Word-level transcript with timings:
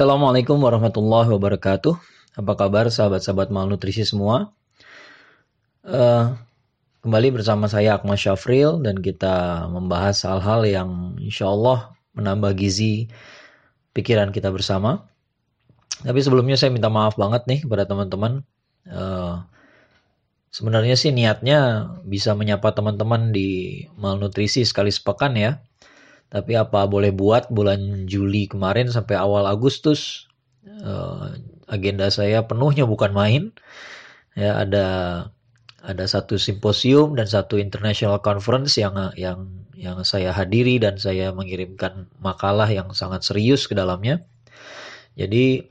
Assalamualaikum 0.00 0.56
warahmatullahi 0.64 1.28
wabarakatuh. 1.28 1.92
Apa 2.40 2.56
kabar 2.56 2.88
sahabat-sahabat 2.88 3.52
malnutrisi 3.52 4.08
semua? 4.08 4.48
Uh, 5.84 6.40
kembali 7.04 7.36
bersama 7.36 7.68
saya 7.68 8.00
Akmal 8.00 8.16
Syafril 8.16 8.80
dan 8.80 8.96
kita 9.04 9.68
membahas 9.68 10.24
hal-hal 10.24 10.64
yang 10.64 11.20
insya 11.20 11.52
Allah 11.52 11.92
menambah 12.16 12.56
gizi 12.56 13.12
pikiran 13.92 14.32
kita 14.32 14.48
bersama. 14.48 15.04
Tapi 16.00 16.16
sebelumnya 16.24 16.56
saya 16.56 16.72
minta 16.72 16.88
maaf 16.88 17.20
banget 17.20 17.44
nih 17.44 17.68
kepada 17.68 17.84
teman-teman. 17.84 18.40
Uh, 18.88 19.44
sebenarnya 20.48 20.96
sih 20.96 21.12
niatnya 21.12 21.92
bisa 22.08 22.32
menyapa 22.32 22.72
teman-teman 22.72 23.36
di 23.36 23.84
malnutrisi 24.00 24.64
sekali 24.64 24.88
sepekan 24.88 25.36
ya. 25.36 25.60
Tapi 26.30 26.54
apa 26.54 26.86
boleh 26.86 27.10
buat 27.10 27.50
bulan 27.50 28.06
Juli 28.06 28.46
kemarin 28.46 28.86
sampai 28.86 29.18
awal 29.18 29.50
Agustus 29.50 30.30
uh, 30.62 31.34
agenda 31.66 32.06
saya 32.10 32.46
penuhnya 32.46 32.86
bukan 32.86 33.10
main. 33.10 33.50
Ya 34.38 34.62
ada 34.62 34.86
ada 35.82 36.04
satu 36.06 36.38
simposium 36.38 37.18
dan 37.18 37.26
satu 37.26 37.58
international 37.58 38.22
conference 38.22 38.78
yang 38.78 38.94
yang 39.18 39.66
yang 39.74 39.98
saya 40.06 40.30
hadiri 40.30 40.78
dan 40.78 41.00
saya 41.02 41.34
mengirimkan 41.34 42.06
makalah 42.22 42.70
yang 42.70 42.94
sangat 42.94 43.26
serius 43.26 43.66
ke 43.66 43.74
dalamnya. 43.74 44.22
Jadi 45.18 45.66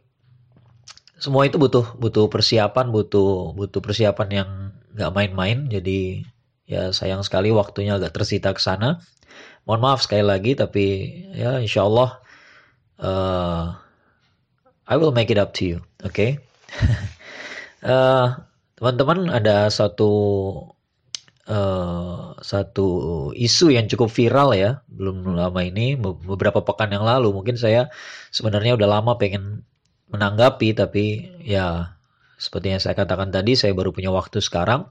semua 1.16 1.48
itu 1.48 1.56
butuh 1.56 1.96
butuh 1.96 2.28
persiapan, 2.28 2.92
butuh 2.92 3.56
butuh 3.56 3.80
persiapan 3.80 4.30
yang 4.34 4.50
nggak 4.92 5.12
main-main. 5.16 5.72
Jadi 5.72 6.28
ya 6.68 6.92
sayang 6.92 7.24
sekali 7.24 7.54
waktunya 7.56 7.96
agak 7.96 8.12
tersita 8.12 8.52
ke 8.52 8.60
sana 8.60 9.00
mohon 9.70 9.86
maaf 9.86 10.02
sekali 10.02 10.26
lagi 10.26 10.58
tapi 10.58 10.86
ya 11.38 11.62
insya 11.62 11.86
Allah 11.86 12.18
uh, 12.98 13.78
I 14.90 14.98
will 14.98 15.14
make 15.14 15.30
it 15.30 15.38
up 15.38 15.54
to 15.62 15.78
you 15.78 15.78
oke 16.02 16.10
okay? 16.10 16.42
uh, 17.86 18.34
teman-teman 18.82 19.30
ada 19.30 19.70
satu 19.70 20.10
uh, 21.46 22.34
satu 22.42 22.88
isu 23.38 23.70
yang 23.70 23.86
cukup 23.86 24.10
viral 24.10 24.58
ya 24.58 24.82
belum 24.90 25.38
lama 25.38 25.62
ini 25.62 25.94
beberapa 26.02 26.66
pekan 26.66 26.90
yang 26.90 27.06
lalu 27.06 27.30
mungkin 27.30 27.54
saya 27.54 27.94
sebenarnya 28.34 28.74
udah 28.74 28.90
lama 28.90 29.22
pengen 29.22 29.70
menanggapi 30.10 30.74
tapi 30.74 31.30
ya 31.46 31.94
seperti 32.42 32.74
yang 32.74 32.82
saya 32.82 32.98
katakan 32.98 33.30
tadi 33.30 33.54
saya 33.54 33.78
baru 33.78 33.94
punya 33.94 34.10
waktu 34.10 34.42
sekarang 34.42 34.90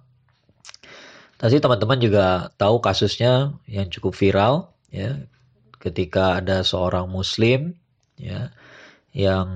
Tadi 1.38 1.62
teman-teman 1.62 2.02
juga 2.02 2.50
tahu 2.58 2.82
kasusnya 2.82 3.54
yang 3.70 3.86
cukup 3.86 4.10
viral 4.18 4.74
ya. 4.90 5.22
Ketika 5.78 6.42
ada 6.42 6.66
seorang 6.66 7.06
muslim 7.06 7.78
ya 8.18 8.50
yang 9.14 9.46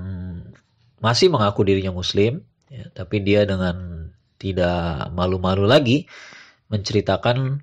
masih 1.03 1.27
mengaku 1.27 1.67
dirinya 1.67 1.91
muslim 1.91 2.47
ya, 2.71 2.87
tapi 2.95 3.19
dia 3.19 3.43
dengan 3.43 4.07
tidak 4.39 5.11
malu-malu 5.11 5.67
lagi 5.67 6.07
menceritakan 6.71 7.59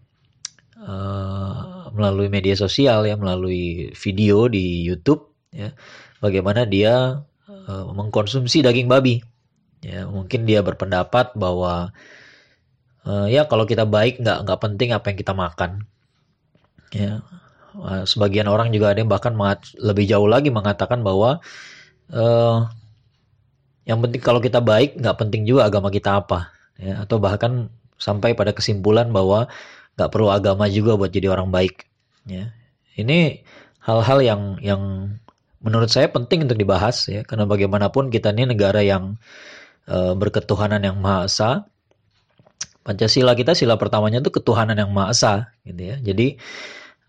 uh, 0.85 1.89
melalui 1.97 2.29
media 2.29 2.53
sosial 2.53 3.09
ya 3.09 3.17
melalui 3.17 3.97
video 3.97 4.53
di 4.53 4.85
YouTube 4.85 5.33
ya 5.57 5.73
bagaimana 6.21 6.69
dia 6.69 7.25
uh, 7.49 7.85
mengkonsumsi 7.97 8.61
daging 8.61 8.93
babi. 8.93 9.25
Ya 9.81 10.05
mungkin 10.05 10.45
dia 10.45 10.61
berpendapat 10.61 11.33
bahwa 11.41 11.97
ya 13.07 13.49
kalau 13.49 13.65
kita 13.65 13.89
baik 13.89 14.21
nggak 14.21 14.45
nggak 14.45 14.61
penting 14.61 14.93
apa 14.93 15.07
yang 15.13 15.19
kita 15.19 15.33
makan. 15.33 15.71
Ya. 16.93 17.25
Uh, 17.71 18.03
sebagian 18.03 18.51
orang 18.51 18.75
juga 18.75 18.91
ada 18.91 18.99
yang 18.99 19.09
bahkan 19.09 19.31
lebih 19.79 20.05
jauh 20.11 20.27
lagi 20.27 20.51
mengatakan 20.51 21.07
bahwa 21.07 21.39
uh, 22.11 22.67
yang 23.87 24.03
penting 24.03 24.21
kalau 24.21 24.43
kita 24.43 24.59
baik 24.59 24.99
nggak 24.99 25.17
penting 25.17 25.47
juga 25.47 25.71
agama 25.71 25.89
kita 25.89 26.19
apa. 26.21 26.51
Ya 26.77 27.07
atau 27.07 27.23
bahkan 27.23 27.71
sampai 27.97 28.35
pada 28.35 28.51
kesimpulan 28.51 29.09
bahwa 29.15 29.47
nggak 29.95 30.11
perlu 30.11 30.29
agama 30.35 30.67
juga 30.67 30.99
buat 30.99 31.15
jadi 31.15 31.31
orang 31.31 31.49
baik. 31.55 31.87
Ya. 32.27 32.53
Ini 32.99 33.47
hal-hal 33.81 34.19
yang 34.21 34.43
yang 34.61 34.83
menurut 35.63 35.89
saya 35.89 36.11
penting 36.11 36.45
untuk 36.45 36.59
dibahas 36.59 37.07
ya. 37.07 37.23
Karena 37.23 37.47
bagaimanapun 37.47 38.11
kita 38.11 38.35
ini 38.35 38.51
negara 38.51 38.83
yang 38.83 39.17
uh, 39.87 40.13
berketuhanan 40.19 40.83
yang 40.83 40.99
maha 40.99 41.31
esa 41.31 41.70
Pancasila 42.81 43.37
kita 43.37 43.53
sila 43.53 43.77
pertamanya 43.77 44.25
itu 44.25 44.33
ketuhanan 44.33 44.77
yang 44.77 44.91
maha 44.91 45.13
esa 45.13 45.35
gitu 45.69 45.83
ya. 45.93 45.97
Jadi 46.01 46.41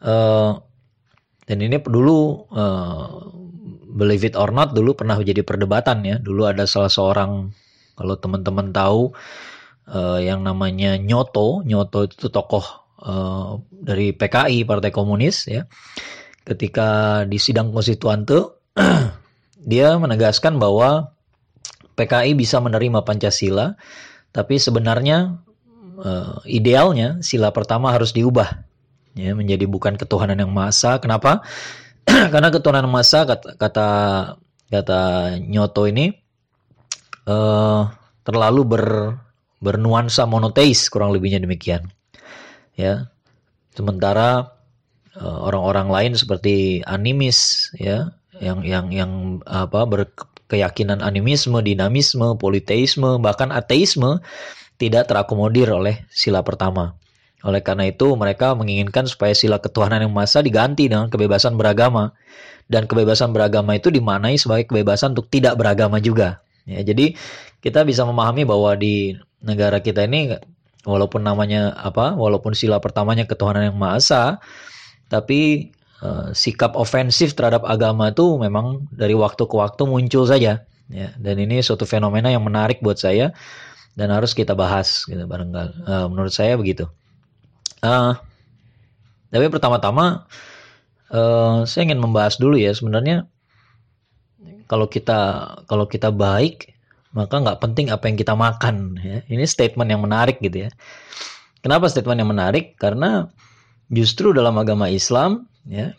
uh, 0.03 0.59
dan 1.47 1.57
ini 1.63 1.79
dulu 1.79 2.47
uh, 2.51 3.31
believe 3.95 4.27
it 4.27 4.35
or 4.35 4.51
not 4.51 4.75
dulu 4.75 4.95
pernah 4.95 5.15
menjadi 5.15 5.47
perdebatan 5.47 6.03
ya. 6.03 6.15
Dulu 6.19 6.47
ada 6.47 6.67
salah 6.67 6.91
seorang 6.91 7.55
kalau 7.95 8.15
teman-teman 8.19 8.75
tahu 8.75 9.15
uh, 9.87 10.19
yang 10.19 10.43
namanya 10.43 10.99
Nyoto, 10.99 11.63
Nyoto 11.63 12.07
itu 12.07 12.27
tokoh 12.27 12.65
uh, 13.03 13.59
dari 13.71 14.11
PKI 14.11 14.67
Partai 14.67 14.91
Komunis 14.91 15.47
ya. 15.47 15.63
Ketika 16.43 17.21
di 17.23 17.39
sidang 17.39 17.71
konstituante 17.71 18.59
dia 19.71 19.95
menegaskan 19.95 20.59
bahwa 20.59 21.15
PKI 21.95 22.33
bisa 22.35 22.57
menerima 22.59 23.05
Pancasila 23.07 23.77
tapi 24.31 24.57
sebenarnya 24.57 25.43
uh, 26.01 26.41
idealnya 26.49 27.21
sila 27.21 27.53
pertama 27.53 27.93
harus 27.93 28.11
diubah 28.11 28.65
ya 29.15 29.35
menjadi 29.35 29.67
bukan 29.67 29.95
ketuhanan 29.99 30.39
yang 30.39 30.51
masa. 30.51 30.97
Kenapa? 30.97 31.43
Karena 32.33 32.49
ketuhanan 32.49 32.89
masa 32.89 33.23
kata 33.27 33.55
kata, 33.55 33.87
kata 34.71 35.01
Nyoto 35.39 35.85
ini 35.85 36.11
uh, 37.29 37.87
terlalu 38.25 38.61
ber 38.65 38.85
bernuansa 39.61 40.25
monoteis 40.25 40.89
kurang 40.89 41.13
lebihnya 41.13 41.43
demikian. 41.43 41.85
Ya. 42.73 43.13
Sementara 43.77 44.57
uh, 45.15 45.39
orang-orang 45.47 45.87
lain 45.87 46.13
seperti 46.17 46.81
animis 46.83 47.69
ya 47.77 48.11
yang 48.41 48.65
yang 48.65 48.89
yang 48.89 49.11
apa 49.45 49.85
berkeyakinan 49.85 51.05
animisme, 51.05 51.61
dinamisme, 51.61 52.35
politeisme, 52.41 53.21
bahkan 53.21 53.53
ateisme 53.53 54.17
tidak 54.81 55.05
terakomodir 55.05 55.69
oleh 55.69 56.09
sila 56.09 56.41
pertama. 56.41 56.97
Oleh 57.45 57.61
karena 57.61 57.85
itu, 57.89 58.17
mereka 58.17 58.57
menginginkan 58.57 59.05
supaya 59.05 59.37
sila 59.37 59.61
ketuhanan 59.61 60.01
yang 60.01 60.13
masa 60.13 60.41
diganti 60.41 60.89
dengan 60.89 61.09
kebebasan 61.13 61.53
beragama. 61.53 62.17
Dan 62.65 62.89
kebebasan 62.89 63.29
beragama 63.29 63.77
itu 63.77 63.93
dimanai 63.93 64.41
sebagai 64.41 64.73
kebebasan 64.73 65.13
untuk 65.13 65.29
tidak 65.29 65.53
beragama 65.57 66.01
juga. 66.01 66.41
Ya, 66.65 66.81
jadi 66.81 67.13
kita 67.61 67.85
bisa 67.85 68.05
memahami 68.09 68.45
bahwa 68.45 68.73
di 68.73 69.17
negara 69.41 69.81
kita 69.81 70.05
ini 70.05 70.33
walaupun 70.85 71.21
namanya 71.21 71.77
apa, 71.77 72.17
walaupun 72.17 72.57
sila 72.57 72.81
pertamanya 72.81 73.25
ketuhanan 73.29 73.73
yang 73.73 73.77
maha 73.77 73.97
esa, 74.01 74.23
tapi 75.09 75.73
uh, 76.05 76.33
sikap 76.33 76.77
ofensif 76.77 77.33
terhadap 77.33 77.65
agama 77.65 78.13
itu 78.13 78.37
memang 78.37 78.85
dari 78.93 79.13
waktu 79.17 79.45
ke 79.45 79.55
waktu 79.57 79.83
muncul 79.85 80.25
saja. 80.25 80.65
Ya, 80.91 81.15
dan 81.17 81.39
ini 81.39 81.63
suatu 81.63 81.87
fenomena 81.87 82.27
yang 82.27 82.43
menarik 82.43 82.83
buat 82.83 82.99
saya 82.99 83.31
dan 83.95 84.07
harus 84.11 84.31
kita 84.31 84.55
bahas 84.55 85.03
gitu 85.03 85.19
barangkali 85.27 85.83
uh, 85.87 86.07
menurut 86.07 86.31
saya 86.31 86.55
begitu. 86.55 86.87
Uh, 87.81 88.15
tapi 89.31 89.47
pertama-tama 89.47 90.27
uh, 91.11 91.63
saya 91.67 91.91
ingin 91.91 91.99
membahas 91.99 92.39
dulu 92.39 92.55
ya 92.59 92.71
sebenarnya. 92.71 93.27
Kalau 94.67 94.87
kita 94.87 95.19
kalau 95.67 95.83
kita 95.87 96.15
baik 96.15 96.71
maka 97.11 97.43
nggak 97.43 97.59
penting 97.59 97.91
apa 97.91 98.07
yang 98.07 98.15
kita 98.15 98.33
makan 98.35 98.95
ya. 98.99 99.19
Ini 99.27 99.43
statement 99.43 99.91
yang 99.91 99.99
menarik 100.03 100.39
gitu 100.39 100.67
ya. 100.67 100.69
Kenapa 101.59 101.91
statement 101.91 102.23
yang 102.23 102.31
menarik? 102.31 102.79
Karena 102.79 103.27
justru 103.91 104.31
dalam 104.31 104.55
agama 104.55 104.87
Islam 104.87 105.51
ya 105.67 105.91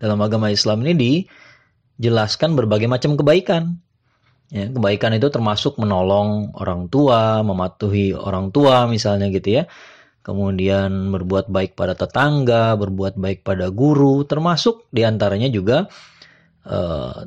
dalam 0.00 0.18
agama 0.24 0.50
Islam 0.50 0.82
ini 0.82 1.28
dijelaskan 2.00 2.58
berbagai 2.58 2.88
macam 2.90 3.14
kebaikan 3.14 3.78
Ya, 4.52 4.68
kebaikan 4.68 5.16
itu 5.16 5.32
termasuk 5.32 5.80
menolong 5.80 6.52
orang 6.52 6.92
tua, 6.92 7.40
mematuhi 7.40 8.12
orang 8.12 8.52
tua 8.52 8.84
misalnya 8.84 9.32
gitu 9.32 9.48
ya. 9.48 9.64
Kemudian 10.20 11.08
berbuat 11.08 11.48
baik 11.48 11.72
pada 11.72 11.96
tetangga, 11.96 12.76
berbuat 12.76 13.16
baik 13.16 13.48
pada 13.48 13.72
guru, 13.72 14.28
termasuk 14.28 14.86
di 14.92 15.08
antaranya 15.08 15.48
juga 15.48 15.88
uh, 16.68 17.24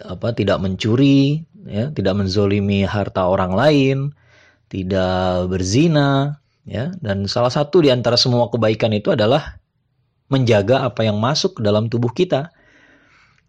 apa 0.00 0.28
tidak 0.32 0.58
mencuri, 0.64 1.44
ya, 1.68 1.92
tidak 1.92 2.24
menzolimi 2.24 2.88
harta 2.88 3.28
orang 3.28 3.52
lain, 3.52 3.96
tidak 4.72 5.52
berzina, 5.52 6.40
ya. 6.64 6.90
Dan 6.98 7.28
salah 7.28 7.52
satu 7.52 7.84
di 7.84 7.92
antara 7.92 8.16
semua 8.16 8.48
kebaikan 8.48 8.90
itu 8.96 9.12
adalah 9.12 9.60
menjaga 10.32 10.88
apa 10.88 11.06
yang 11.06 11.20
masuk 11.20 11.60
ke 11.60 11.60
dalam 11.62 11.86
tubuh 11.86 12.10
kita, 12.10 12.50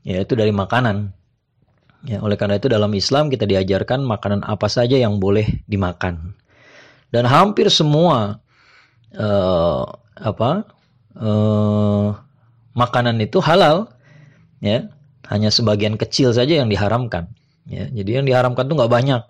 yaitu 0.06 0.38
dari 0.38 0.54
makanan. 0.54 1.17
Ya, 2.06 2.22
oleh 2.22 2.38
karena 2.38 2.62
itu 2.62 2.70
dalam 2.70 2.94
Islam 2.94 3.34
kita 3.34 3.50
diajarkan 3.50 4.06
makanan 4.06 4.46
apa 4.46 4.70
saja 4.70 5.00
yang 5.00 5.18
boleh 5.18 5.66
dimakan. 5.66 6.38
Dan 7.10 7.26
hampir 7.26 7.72
semua 7.74 8.44
uh, 9.18 9.84
apa 10.14 10.68
uh, 11.18 12.14
makanan 12.78 13.18
itu 13.24 13.42
halal, 13.42 13.90
ya. 14.62 14.92
hanya 15.28 15.50
sebagian 15.50 15.98
kecil 15.98 16.32
saja 16.32 16.62
yang 16.62 16.70
diharamkan. 16.70 17.28
Ya, 17.68 17.90
jadi 17.92 18.22
yang 18.22 18.26
diharamkan 18.30 18.70
tuh 18.70 18.78
nggak 18.78 18.94
banyak. 18.94 19.24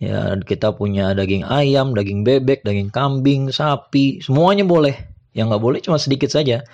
Ya, 0.00 0.32
kita 0.40 0.72
punya 0.72 1.12
daging 1.12 1.44
ayam, 1.44 1.92
daging 1.92 2.24
bebek, 2.24 2.64
daging 2.64 2.88
kambing, 2.88 3.52
sapi, 3.52 4.24
semuanya 4.24 4.64
boleh. 4.64 4.96
Yang 5.36 5.46
nggak 5.54 5.62
boleh 5.62 5.78
cuma 5.84 6.00
sedikit 6.00 6.32
saja. 6.32 6.64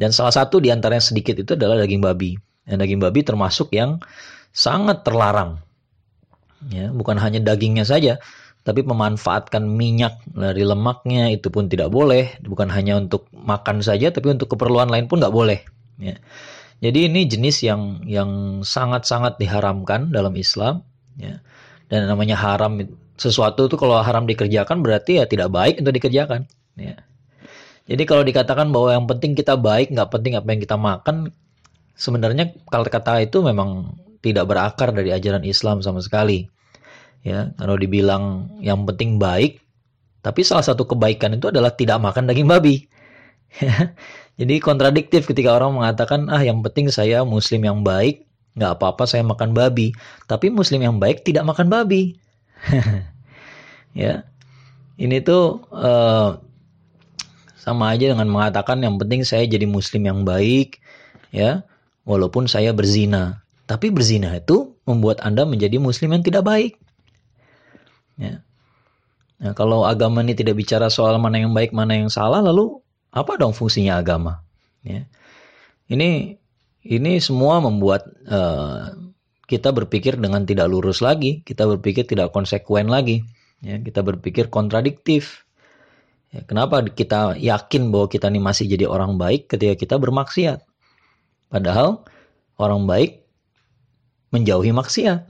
Dan 0.00 0.10
salah 0.10 0.32
satu 0.32 0.58
di 0.58 0.72
antara 0.72 0.96
yang 0.98 1.04
sedikit 1.04 1.36
itu 1.36 1.52
adalah 1.54 1.78
daging 1.78 2.00
babi. 2.00 2.34
Dan 2.64 2.80
daging 2.80 2.98
babi 2.98 3.20
termasuk 3.22 3.70
yang 3.76 4.00
sangat 4.52 5.02
terlarang. 5.02 5.60
Ya, 6.70 6.94
bukan 6.94 7.18
hanya 7.18 7.42
dagingnya 7.42 7.82
saja, 7.82 8.22
tapi 8.62 8.86
memanfaatkan 8.86 9.66
minyak 9.66 10.22
dari 10.30 10.62
lemaknya 10.62 11.34
itu 11.34 11.50
pun 11.50 11.66
tidak 11.66 11.90
boleh. 11.90 12.38
Bukan 12.46 12.70
hanya 12.70 13.02
untuk 13.02 13.26
makan 13.34 13.82
saja, 13.82 14.14
tapi 14.14 14.30
untuk 14.30 14.54
keperluan 14.54 14.86
lain 14.86 15.10
pun 15.10 15.18
nggak 15.18 15.34
boleh. 15.34 15.58
Ya. 15.98 16.22
Jadi 16.82 17.10
ini 17.10 17.26
jenis 17.26 17.66
yang 17.66 18.06
yang 18.06 18.62
sangat-sangat 18.62 19.42
diharamkan 19.42 20.14
dalam 20.14 20.34
Islam. 20.38 20.86
Ya. 21.18 21.42
Dan 21.90 22.06
namanya 22.06 22.38
haram 22.38 22.78
sesuatu 23.18 23.66
itu 23.66 23.74
kalau 23.74 23.98
haram 24.00 24.24
dikerjakan 24.24 24.80
berarti 24.80 25.18
ya 25.18 25.26
tidak 25.26 25.50
baik 25.50 25.82
untuk 25.82 25.94
dikerjakan. 25.98 26.46
Ya. 26.78 27.02
Jadi 27.90 28.02
kalau 28.06 28.22
dikatakan 28.22 28.70
bahwa 28.70 28.94
yang 28.94 29.06
penting 29.10 29.34
kita 29.34 29.58
baik, 29.58 29.90
nggak 29.90 30.10
penting 30.14 30.38
apa 30.38 30.46
yang 30.54 30.62
kita 30.62 30.78
makan, 30.78 31.34
sebenarnya 31.98 32.54
kata-kata 32.70 33.18
itu 33.26 33.42
memang 33.42 33.98
tidak 34.22 34.48
berakar 34.48 34.94
dari 34.94 35.10
ajaran 35.10 35.42
Islam 35.42 35.82
sama 35.82 35.98
sekali. 36.00 36.46
Ya, 37.22 37.54
kalau 37.58 37.78
dibilang 37.78 38.50
yang 38.58 38.82
penting 38.86 39.18
baik, 39.18 39.62
tapi 40.22 40.46
salah 40.46 40.62
satu 40.62 40.86
kebaikan 40.86 41.34
itu 41.34 41.50
adalah 41.50 41.74
tidak 41.74 41.98
makan 41.98 42.30
daging 42.30 42.46
babi. 42.46 42.86
Jadi 44.40 44.54
kontradiktif 44.62 45.28
ketika 45.28 45.54
orang 45.54 45.76
mengatakan 45.76 46.30
ah 46.32 46.40
yang 46.40 46.64
penting 46.64 46.88
saya 46.88 47.26
muslim 47.26 47.62
yang 47.62 47.82
baik, 47.82 48.24
nggak 48.56 48.78
apa-apa 48.78 49.04
saya 49.04 49.26
makan 49.26 49.52
babi. 49.52 49.92
Tapi 50.30 50.48
muslim 50.48 50.80
yang 50.82 50.96
baik 51.02 51.26
tidak 51.26 51.46
makan 51.46 51.68
babi. 51.68 52.16
ya, 54.02 54.22
ini 54.96 55.18
tuh 55.20 55.66
uh, 55.74 56.38
sama 57.58 57.94
aja 57.94 58.14
dengan 58.14 58.30
mengatakan 58.30 58.82
yang 58.82 58.98
penting 58.98 59.26
saya 59.26 59.46
jadi 59.46 59.66
muslim 59.66 60.06
yang 60.06 60.22
baik, 60.22 60.78
ya, 61.34 61.66
walaupun 62.06 62.46
saya 62.46 62.70
berzina. 62.74 63.41
Tapi 63.66 63.94
berzina 63.94 64.34
itu 64.36 64.74
membuat 64.84 65.22
anda 65.22 65.46
menjadi 65.46 65.78
muslim 65.78 66.12
yang 66.12 66.24
tidak 66.26 66.44
baik. 66.44 66.72
Ya. 68.18 68.42
Nah, 69.42 69.52
kalau 69.58 69.82
agama 69.82 70.22
ini 70.22 70.38
tidak 70.38 70.58
bicara 70.58 70.86
soal 70.86 71.18
mana 71.18 71.42
yang 71.42 71.54
baik, 71.54 71.74
mana 71.74 71.98
yang 71.98 72.10
salah, 72.10 72.38
lalu 72.42 72.78
apa 73.10 73.34
dong 73.38 73.54
fungsinya 73.54 73.98
agama? 73.98 74.42
Ya. 74.86 75.06
Ini 75.90 76.38
ini 76.82 77.12
semua 77.22 77.62
membuat 77.62 78.06
uh, 78.26 78.94
kita 79.46 79.70
berpikir 79.70 80.18
dengan 80.18 80.46
tidak 80.46 80.70
lurus 80.70 81.02
lagi, 81.02 81.42
kita 81.46 81.66
berpikir 81.66 82.06
tidak 82.06 82.34
konsekuen 82.34 82.90
lagi, 82.90 83.22
ya, 83.62 83.78
kita 83.78 84.02
berpikir 84.02 84.50
kontradiktif. 84.50 85.46
Ya, 86.32 86.42
kenapa 86.48 86.80
kita 86.86 87.36
yakin 87.36 87.92
bahwa 87.92 88.08
kita 88.08 88.32
ini 88.32 88.40
masih 88.40 88.64
jadi 88.64 88.88
orang 88.88 89.20
baik 89.20 89.52
ketika 89.52 89.76
kita 89.76 89.94
bermaksiat? 90.00 90.64
Padahal 91.52 92.08
orang 92.56 92.88
baik 92.88 93.21
menjauhi 94.32 94.72
maksiat. 94.74 95.20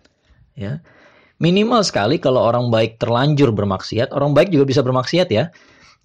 Ya. 0.56 0.80
Minimal 1.42 1.82
sekali 1.82 2.22
kalau 2.22 2.40
orang 2.40 2.70
baik 2.70 3.02
terlanjur 3.02 3.50
bermaksiat, 3.50 4.14
orang 4.14 4.32
baik 4.32 4.54
juga 4.54 4.64
bisa 4.64 4.80
bermaksiat 4.80 5.28
ya 5.28 5.50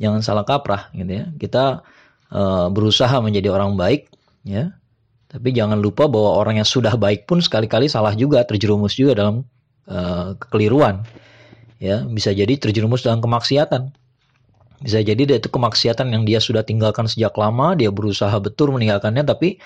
jangan 0.01 0.21
salah 0.21 0.45
kaprah 0.45 0.89
gitu 0.93 1.11
ya. 1.11 1.25
Kita 1.35 1.81
uh, 2.31 2.67
berusaha 2.71 3.17
menjadi 3.21 3.53
orang 3.53 3.75
baik 3.75 4.09
ya. 4.45 4.73
Tapi 5.27 5.51
jangan 5.51 5.75
lupa 5.83 6.07
bahwa 6.07 6.39
orang 6.39 6.63
yang 6.63 6.69
sudah 6.69 6.95
baik 6.95 7.27
pun 7.27 7.43
sekali-kali 7.43 7.91
salah 7.91 8.15
juga, 8.15 8.47
terjerumus 8.47 8.95
juga 8.95 9.19
dalam 9.19 9.43
uh, 9.91 10.39
kekeliruan. 10.39 11.03
Ya, 11.83 12.07
bisa 12.07 12.31
jadi 12.31 12.55
terjerumus 12.55 13.03
dalam 13.03 13.19
kemaksiatan. 13.19 13.91
Bisa 14.81 15.03
jadi 15.03 15.27
dia 15.27 15.37
itu 15.41 15.51
kemaksiatan 15.51 16.07
yang 16.15 16.23
dia 16.23 16.39
sudah 16.39 16.63
tinggalkan 16.63 17.11
sejak 17.11 17.35
lama, 17.35 17.75
dia 17.75 17.91
berusaha 17.91 18.33
betul 18.39 18.71
meninggalkannya 18.71 19.25
tapi 19.25 19.57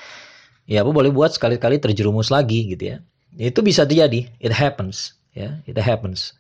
ya 0.66 0.81
apa 0.81 0.92
boleh 0.92 1.12
buat 1.12 1.36
sekali-kali 1.36 1.77
terjerumus 1.77 2.34
lagi 2.34 2.74
gitu 2.74 2.98
ya. 2.98 3.04
Itu 3.39 3.63
bisa 3.63 3.88
terjadi, 3.88 4.28
it 4.39 4.51
happens 4.51 5.22
ya, 5.36 5.60
it 5.68 5.80
happens. 5.80 6.36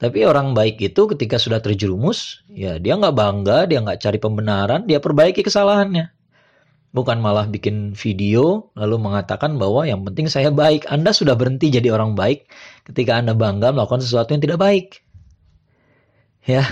Tapi 0.00 0.24
orang 0.24 0.56
baik 0.56 0.80
itu 0.80 1.04
ketika 1.12 1.36
sudah 1.36 1.60
terjerumus, 1.60 2.40
ya 2.48 2.80
dia 2.80 2.96
nggak 2.96 3.12
bangga, 3.12 3.68
dia 3.68 3.84
nggak 3.84 4.00
cari 4.00 4.16
pembenaran, 4.16 4.88
dia 4.88 4.96
perbaiki 4.96 5.44
kesalahannya. 5.44 6.08
Bukan 6.90 7.22
malah 7.22 7.46
bikin 7.46 7.94
video 7.94 8.72
lalu 8.74 8.98
mengatakan 8.98 9.60
bahwa 9.60 9.84
yang 9.86 10.02
penting 10.02 10.26
saya 10.26 10.48
baik. 10.50 10.88
Anda 10.88 11.12
sudah 11.12 11.36
berhenti 11.36 11.68
jadi 11.68 11.92
orang 11.92 12.16
baik 12.16 12.48
ketika 12.88 13.20
Anda 13.20 13.36
bangga 13.36 13.76
melakukan 13.76 14.00
sesuatu 14.00 14.32
yang 14.32 14.42
tidak 14.42 14.58
baik. 14.58 15.04
Ya, 16.48 16.64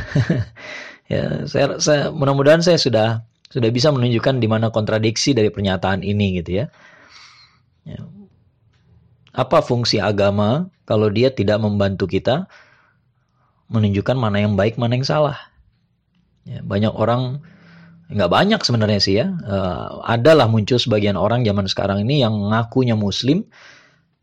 ya 1.12 1.44
saya, 1.44 1.76
saya 1.78 2.02
mudah-mudahan 2.10 2.64
saya 2.64 2.80
sudah 2.80 3.28
sudah 3.52 3.68
bisa 3.68 3.92
menunjukkan 3.92 4.40
di 4.40 4.48
mana 4.48 4.72
kontradiksi 4.72 5.36
dari 5.36 5.52
pernyataan 5.52 6.00
ini 6.00 6.40
gitu 6.40 6.64
ya. 6.64 6.66
ya. 7.84 8.17
Apa 9.38 9.62
fungsi 9.62 10.02
agama 10.02 10.66
kalau 10.82 11.06
dia 11.14 11.30
tidak 11.30 11.62
membantu 11.62 12.10
kita 12.10 12.50
menunjukkan 13.70 14.16
mana 14.18 14.42
yang 14.42 14.58
baik, 14.58 14.74
mana 14.80 14.98
yang 14.98 15.06
salah. 15.06 15.38
Ya, 16.42 16.64
banyak 16.64 16.90
orang 16.90 17.44
nggak 18.08 18.30
banyak 18.32 18.60
sebenarnya 18.64 19.00
sih 19.00 19.14
ya. 19.20 19.30
Uh, 19.44 20.02
adalah 20.02 20.48
muncul 20.48 20.80
sebagian 20.80 21.14
orang 21.14 21.44
zaman 21.44 21.68
sekarang 21.68 22.02
ini 22.02 22.24
yang 22.24 22.34
mengakunya 22.34 22.96
Muslim, 22.96 23.44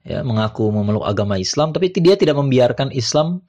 ya 0.03 0.25
mengaku 0.25 0.67
memeluk 0.73 1.05
agama 1.05 1.37
Islam, 1.37 1.71
tapi 1.71 1.93
dia 1.93 2.17
tidak 2.17 2.35
membiarkan 2.35 2.91
Islam 2.91 3.45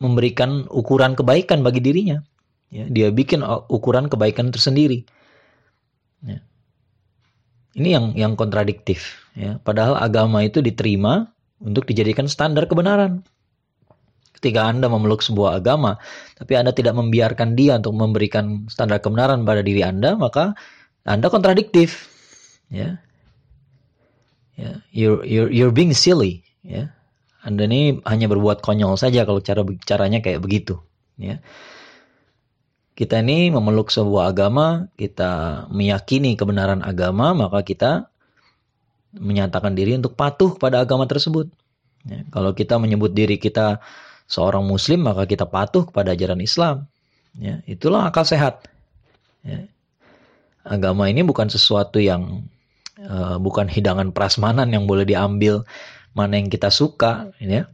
memberikan 0.00 0.64
ukuran 0.72 1.12
kebaikan 1.12 1.60
bagi 1.60 1.80
dirinya. 1.84 2.20
Ya, 2.70 2.86
dia 2.86 3.10
bikin 3.10 3.42
ukuran 3.66 4.06
kebaikan 4.06 4.54
tersendiri. 4.54 5.02
Ya. 6.22 6.40
Ini 7.74 7.88
yang 7.90 8.06
yang 8.14 8.32
kontradiktif. 8.38 9.19
Ya. 9.36 9.62
Padahal 9.62 9.98
agama 9.98 10.42
itu 10.42 10.58
diterima 10.62 11.30
untuk 11.60 11.86
dijadikan 11.86 12.26
standar 12.26 12.66
kebenaran. 12.66 13.22
Ketika 14.40 14.64
Anda 14.72 14.88
memeluk 14.88 15.20
sebuah 15.20 15.60
agama, 15.60 16.00
tapi 16.40 16.56
Anda 16.56 16.72
tidak 16.72 16.96
membiarkan 16.96 17.52
dia 17.60 17.76
untuk 17.76 17.92
memberikan 17.92 18.64
standar 18.72 19.04
kebenaran 19.04 19.44
pada 19.44 19.60
diri 19.60 19.84
Anda, 19.84 20.16
maka 20.16 20.56
Anda 21.04 21.28
kontradiktif. 21.28 22.08
Ya. 22.72 23.04
Ya, 24.60 24.84
you're, 24.92 25.24
you're, 25.24 25.48
you're 25.48 25.72
being 25.72 25.96
silly, 25.96 26.44
ya. 26.60 26.92
Anda 27.40 27.64
ini 27.64 28.04
hanya 28.04 28.28
berbuat 28.28 28.60
konyol 28.60 29.00
saja 29.00 29.24
kalau 29.24 29.40
cara 29.40 29.64
caranya 29.88 30.20
kayak 30.20 30.44
begitu, 30.44 30.76
ya. 31.16 31.40
Kita 32.92 33.24
ini 33.24 33.48
memeluk 33.48 33.88
sebuah 33.88 34.36
agama, 34.36 34.92
kita 35.00 35.64
meyakini 35.72 36.36
kebenaran 36.36 36.84
agama, 36.84 37.32
maka 37.32 37.64
kita 37.64 38.09
menyatakan 39.14 39.74
diri 39.74 39.98
untuk 39.98 40.14
patuh 40.14 40.54
pada 40.54 40.82
agama 40.82 41.06
tersebut. 41.06 41.50
Ya, 42.06 42.24
kalau 42.32 42.56
kita 42.56 42.80
menyebut 42.80 43.12
diri 43.12 43.36
kita 43.36 43.82
seorang 44.30 44.64
muslim 44.64 45.04
maka 45.04 45.26
kita 45.26 45.44
patuh 45.44 45.90
kepada 45.90 46.14
ajaran 46.14 46.40
Islam. 46.40 46.86
Ya, 47.38 47.62
itulah 47.66 48.10
akal 48.10 48.26
sehat. 48.26 48.66
Ya. 49.42 49.66
Agama 50.62 51.08
ini 51.08 51.24
bukan 51.24 51.50
sesuatu 51.50 51.98
yang 51.98 52.46
uh, 53.00 53.40
bukan 53.40 53.66
hidangan 53.66 54.12
prasmanan 54.12 54.70
yang 54.70 54.84
boleh 54.84 55.08
diambil 55.08 55.64
mana 56.12 56.38
yang 56.38 56.50
kita 56.50 56.68
suka, 56.68 57.30
ya. 57.38 57.70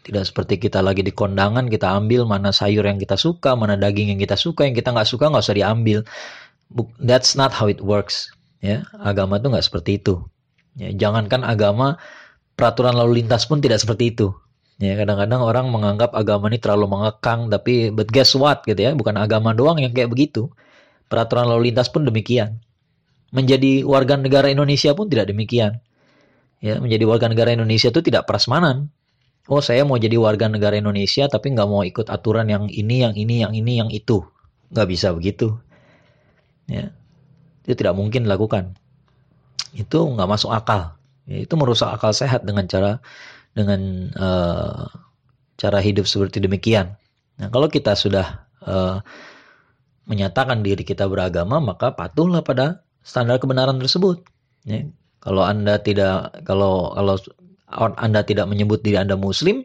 Tidak 0.00 0.24
seperti 0.26 0.56
kita 0.58 0.80
lagi 0.80 1.04
di 1.04 1.12
kondangan 1.12 1.68
kita 1.68 1.86
ambil 1.92 2.24
mana 2.26 2.50
sayur 2.50 2.82
yang 2.82 2.98
kita 2.98 3.14
suka, 3.20 3.54
mana 3.54 3.76
daging 3.76 4.16
yang 4.16 4.20
kita 4.20 4.34
suka, 4.34 4.66
yang 4.66 4.74
kita 4.74 4.90
nggak 4.90 5.06
suka 5.06 5.28
nggak 5.30 5.44
usah 5.44 5.56
diambil. 5.56 6.02
That's 6.98 7.38
not 7.38 7.54
how 7.54 7.70
it 7.70 7.84
works. 7.84 8.32
Ya, 8.60 8.84
agama 9.00 9.40
itu 9.40 9.48
nggak 9.48 9.64
seperti 9.64 10.00
itu. 10.00 10.24
Ya, 10.76 10.92
jangankan 10.92 11.42
agama, 11.42 11.96
peraturan 12.54 12.92
lalu 12.92 13.24
lintas 13.24 13.48
pun 13.48 13.64
tidak 13.64 13.80
seperti 13.80 14.12
itu. 14.12 14.36
Ya, 14.80 14.96
kadang-kadang 14.96 15.40
orang 15.44 15.66
menganggap 15.68 16.16
agama 16.16 16.48
ini 16.48 16.60
terlalu 16.60 16.88
mengekang, 16.88 17.52
tapi 17.52 17.92
but 17.92 18.08
guess 18.08 18.32
what 18.36 18.64
gitu 18.64 18.80
ya, 18.80 18.92
bukan 18.96 19.16
agama 19.16 19.52
doang 19.52 19.80
yang 19.80 19.92
kayak 19.92 20.08
begitu. 20.08 20.52
Peraturan 21.08 21.48
lalu 21.48 21.72
lintas 21.72 21.88
pun 21.92 22.04
demikian. 22.04 22.60
Menjadi 23.32 23.84
warga 23.84 24.16
negara 24.16 24.48
Indonesia 24.48 24.92
pun 24.92 25.08
tidak 25.08 25.32
demikian. 25.32 25.80
Ya, 26.60 26.76
menjadi 26.76 27.08
warga 27.08 27.28
negara 27.32 27.56
Indonesia 27.56 27.88
itu 27.88 28.04
tidak 28.04 28.28
prasmanan. 28.28 28.92
Oh, 29.48 29.64
saya 29.64 29.82
mau 29.88 29.96
jadi 29.96 30.20
warga 30.20 30.46
negara 30.46 30.76
Indonesia 30.76 31.26
tapi 31.26 31.56
nggak 31.56 31.68
mau 31.68 31.82
ikut 31.82 32.06
aturan 32.12 32.46
yang 32.46 32.68
ini, 32.68 33.02
yang 33.02 33.16
ini, 33.16 33.40
yang 33.40 33.52
ini, 33.56 33.72
yang 33.80 33.90
itu. 33.90 34.22
Nggak 34.70 34.86
bisa 34.86 35.08
begitu. 35.16 35.56
Ya, 36.70 36.94
itu 37.70 37.78
tidak 37.78 37.94
mungkin 37.94 38.26
dilakukan. 38.26 38.74
Itu 39.70 40.10
nggak 40.10 40.26
masuk 40.26 40.50
akal. 40.50 40.98
Ya, 41.30 41.46
itu 41.46 41.54
merusak 41.54 41.94
akal 41.94 42.10
sehat 42.10 42.42
dengan 42.42 42.66
cara 42.66 42.98
dengan 43.54 44.10
uh, 44.18 44.90
cara 45.54 45.78
hidup 45.78 46.10
seperti 46.10 46.42
demikian. 46.42 46.98
Nah, 47.38 47.48
kalau 47.54 47.70
kita 47.70 47.94
sudah 47.94 48.50
uh, 48.66 48.98
menyatakan 50.10 50.66
diri 50.66 50.82
kita 50.82 51.06
beragama, 51.06 51.62
maka 51.62 51.94
patuhlah 51.94 52.42
pada 52.42 52.82
standar 53.06 53.38
kebenaran 53.38 53.78
tersebut. 53.78 54.26
Ya. 54.66 54.90
Kalau 55.20 55.44
Anda 55.44 55.78
tidak 55.78 56.42
kalau 56.48 56.96
kalau 56.96 57.14
Anda 57.94 58.24
tidak 58.24 58.48
menyebut 58.50 58.82
diri 58.82 58.98
Anda 58.98 59.14
muslim, 59.14 59.62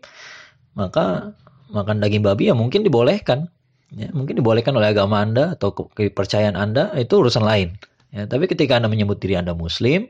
maka 0.78 1.34
makan 1.72 2.04
daging 2.04 2.22
babi 2.22 2.52
ya 2.52 2.54
mungkin 2.54 2.86
dibolehkan. 2.86 3.50
Ya, 3.96 4.12
mungkin 4.12 4.36
dibolehkan 4.36 4.76
oleh 4.76 4.92
agama 4.92 5.24
Anda 5.24 5.56
atau 5.56 5.72
kepercayaan 5.72 6.60
Anda 6.60 6.92
itu 7.00 7.16
urusan 7.16 7.42
lain. 7.48 7.80
Ya, 8.16 8.24
tapi 8.24 8.48
ketika 8.48 8.80
Anda 8.80 8.88
menyebut 8.88 9.20
diri 9.20 9.36
Anda 9.36 9.52
muslim, 9.52 10.08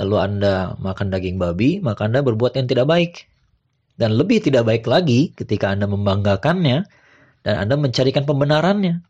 lalu 0.00 0.16
Anda 0.16 0.80
makan 0.80 1.12
daging 1.12 1.36
babi, 1.36 1.84
maka 1.84 2.08
Anda 2.08 2.24
berbuat 2.24 2.56
yang 2.56 2.66
tidak 2.66 2.88
baik. 2.88 3.28
Dan 4.00 4.16
lebih 4.16 4.40
tidak 4.40 4.64
baik 4.64 4.88
lagi 4.88 5.36
ketika 5.36 5.68
Anda 5.68 5.84
membanggakannya 5.84 6.88
dan 7.44 7.54
Anda 7.60 7.76
mencarikan 7.76 8.24
pembenarannya. 8.24 9.04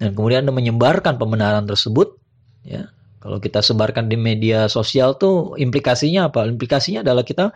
Dan 0.00 0.10
kemudian 0.16 0.48
Anda 0.48 0.56
menyebarkan 0.56 1.20
pembenaran 1.20 1.68
tersebut, 1.68 2.16
ya, 2.64 2.88
kalau 3.20 3.36
kita 3.36 3.60
sebarkan 3.60 4.08
di 4.08 4.16
media 4.16 4.64
sosial 4.72 5.20
tuh 5.20 5.60
implikasinya 5.60 6.32
apa? 6.32 6.48
Implikasinya 6.48 7.04
adalah 7.04 7.20
kita 7.20 7.52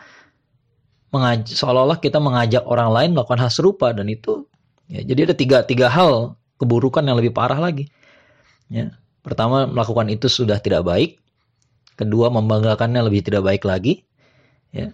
mengaj 1.09 1.49
seolah-olah 1.57 2.05
kita 2.05 2.21
mengajak 2.21 2.69
orang 2.69 2.91
lain 2.93 3.11
melakukan 3.17 3.39
hal 3.39 3.49
serupa 3.49 3.95
dan 3.95 4.11
itu 4.11 4.51
ya, 4.91 4.99
jadi 5.07 5.31
ada 5.31 5.35
tiga 5.39 5.63
tiga 5.63 5.87
hal 5.87 6.35
keburukan 6.59 7.07
yang 7.07 7.17
lebih 7.17 7.31
parah 7.33 7.57
lagi. 7.57 7.89
Ya. 8.69 8.93
Pertama 9.25 9.65
melakukan 9.65 10.13
itu 10.13 10.29
sudah 10.29 10.61
tidak 10.61 10.85
baik. 10.85 11.17
Kedua 11.97 12.29
membanggakannya 12.29 13.01
lebih 13.01 13.25
tidak 13.25 13.49
baik 13.49 13.65
lagi. 13.65 14.05
Ya. 14.69 14.93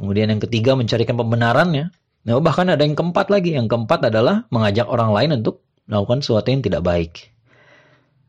Kemudian 0.00 0.32
yang 0.32 0.40
ketiga 0.40 0.72
mencarikan 0.72 1.20
pembenarannya. 1.20 1.92
Nah, 2.24 2.40
bahkan 2.40 2.72
ada 2.72 2.80
yang 2.80 2.96
keempat 2.96 3.28
lagi. 3.28 3.52
Yang 3.52 3.68
keempat 3.68 4.08
adalah 4.08 4.48
mengajak 4.48 4.88
orang 4.88 5.12
lain 5.12 5.44
untuk 5.44 5.60
melakukan 5.84 6.24
sesuatu 6.24 6.48
yang 6.48 6.64
tidak 6.64 6.80
baik. 6.80 7.12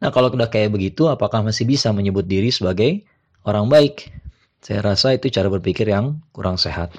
Nah, 0.04 0.12
kalau 0.12 0.32
udah 0.32 0.52
kayak 0.52 0.76
begitu, 0.76 1.08
apakah 1.08 1.44
masih 1.44 1.64
bisa 1.64 1.96
menyebut 1.96 2.28
diri 2.28 2.52
sebagai 2.52 3.08
orang 3.48 3.72
baik? 3.72 4.12
Saya 4.60 4.84
rasa 4.84 5.16
itu 5.16 5.32
cara 5.32 5.48
berpikir 5.48 5.88
yang 5.88 6.20
kurang 6.36 6.60
sehat. 6.60 6.92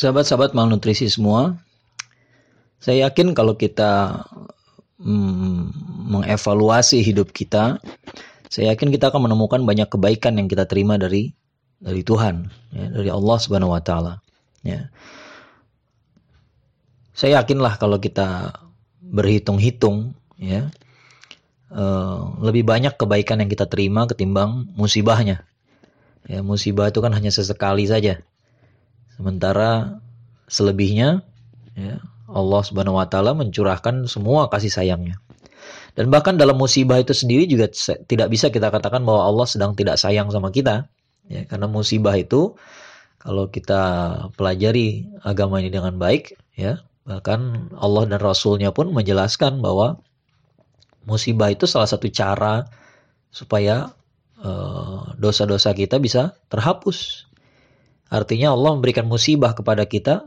Sahabat-sahabat 0.00 0.56
malnutrisi 0.56 1.12
semua, 1.12 1.60
saya 2.80 3.04
yakin 3.04 3.36
kalau 3.36 3.52
kita 3.52 4.24
mm, 4.96 5.76
mengevaluasi 6.08 7.04
hidup 7.04 7.36
kita, 7.36 7.76
saya 8.48 8.72
yakin 8.72 8.88
kita 8.88 9.12
akan 9.12 9.28
menemukan 9.28 9.60
banyak 9.60 9.92
kebaikan 9.92 10.40
yang 10.40 10.48
kita 10.48 10.64
terima 10.64 10.96
dari 10.96 11.36
dari 11.84 12.00
Tuhan, 12.00 12.48
ya, 12.72 12.88
dari 12.88 13.12
Allah 13.12 13.36
Subhanahu 13.44 13.76
Wa 13.76 13.82
Taala. 13.84 14.24
Ya. 14.64 14.88
Saya 17.12 17.44
yakinlah 17.44 17.76
kalau 17.76 18.00
kita 18.00 18.56
berhitung-hitung, 19.04 20.16
ya, 20.40 20.72
uh, 21.68 22.40
lebih 22.40 22.64
banyak 22.64 22.96
kebaikan 22.96 23.44
yang 23.44 23.52
kita 23.52 23.68
terima 23.68 24.08
ketimbang 24.08 24.64
musibahnya. 24.72 25.44
Ya, 26.24 26.40
musibah 26.40 26.88
itu 26.88 27.04
kan 27.04 27.12
hanya 27.12 27.28
sesekali 27.28 27.84
saja. 27.84 28.24
Sementara 29.20 30.00
selebihnya 30.48 31.20
ya, 31.76 32.00
Allah 32.24 32.60
Subhanahu 32.64 32.96
wa 32.96 33.04
taala 33.04 33.36
mencurahkan 33.36 34.08
semua 34.08 34.48
kasih 34.48 34.72
sayangnya. 34.72 35.20
Dan 35.92 36.08
bahkan 36.08 36.40
dalam 36.40 36.56
musibah 36.56 36.96
itu 36.96 37.12
sendiri 37.12 37.44
juga 37.44 37.68
tidak 38.08 38.32
bisa 38.32 38.48
kita 38.48 38.72
katakan 38.72 39.04
bahwa 39.04 39.28
Allah 39.28 39.44
sedang 39.44 39.76
tidak 39.76 40.00
sayang 40.00 40.32
sama 40.32 40.48
kita. 40.48 40.88
Ya, 41.28 41.44
karena 41.44 41.68
musibah 41.68 42.16
itu 42.16 42.56
kalau 43.20 43.52
kita 43.52 43.82
pelajari 44.40 45.04
agama 45.20 45.60
ini 45.60 45.68
dengan 45.68 46.00
baik, 46.00 46.40
ya, 46.56 46.80
bahkan 47.04 47.68
Allah 47.76 48.08
dan 48.08 48.24
Rasulnya 48.24 48.72
pun 48.72 48.88
menjelaskan 48.96 49.60
bahwa 49.60 50.00
musibah 51.04 51.52
itu 51.52 51.68
salah 51.68 51.84
satu 51.84 52.08
cara 52.08 52.64
supaya 53.28 53.92
eh, 54.40 55.00
dosa-dosa 55.20 55.76
kita 55.76 56.00
bisa 56.00 56.40
terhapus. 56.48 57.29
Artinya 58.10 58.52
Allah 58.52 58.74
memberikan 58.74 59.06
musibah 59.06 59.54
kepada 59.54 59.86
kita, 59.86 60.26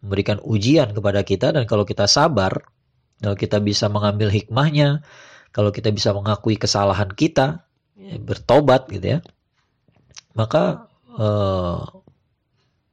memberikan 0.00 0.38
ujian 0.46 0.94
kepada 0.94 1.26
kita 1.26 1.50
dan 1.50 1.66
kalau 1.66 1.82
kita 1.82 2.06
sabar, 2.06 2.62
kalau 3.18 3.34
kita 3.34 3.58
bisa 3.58 3.90
mengambil 3.90 4.30
hikmahnya, 4.30 5.02
kalau 5.50 5.74
kita 5.74 5.90
bisa 5.90 6.14
mengakui 6.14 6.54
kesalahan 6.54 7.10
kita, 7.10 7.66
ya, 7.98 8.16
bertobat 8.22 8.86
gitu 8.86 9.18
ya, 9.18 9.20
maka 10.38 10.86
uh, 11.18 11.82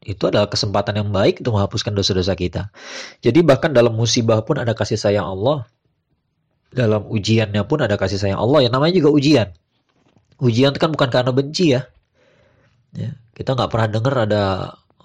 itu 0.01 0.23
adalah 0.25 0.49
kesempatan 0.49 0.97
yang 0.97 1.09
baik 1.13 1.45
untuk 1.45 1.61
menghapuskan 1.61 1.93
dosa-dosa 1.93 2.33
kita. 2.33 2.73
Jadi 3.21 3.45
bahkan 3.45 3.69
dalam 3.69 3.93
musibah 3.93 4.41
pun 4.41 4.57
ada 4.57 4.73
kasih 4.73 4.97
sayang 4.97 5.29
Allah. 5.29 5.69
Dalam 6.73 7.05
ujiannya 7.05 7.61
pun 7.69 7.85
ada 7.85 7.93
kasih 8.01 8.17
sayang 8.17 8.41
Allah. 8.41 8.65
Yang 8.65 8.73
namanya 8.73 8.93
juga 8.97 9.09
ujian. 9.13 9.47
Ujian 10.41 10.73
itu 10.73 10.81
kan 10.81 10.89
bukan 10.89 11.09
karena 11.13 11.29
benci 11.29 11.77
ya. 11.77 11.85
Ya 12.95 13.11
kita 13.35 13.55
nggak 13.55 13.71
pernah 13.71 13.87
dengar 13.89 14.15
ada 14.27 14.43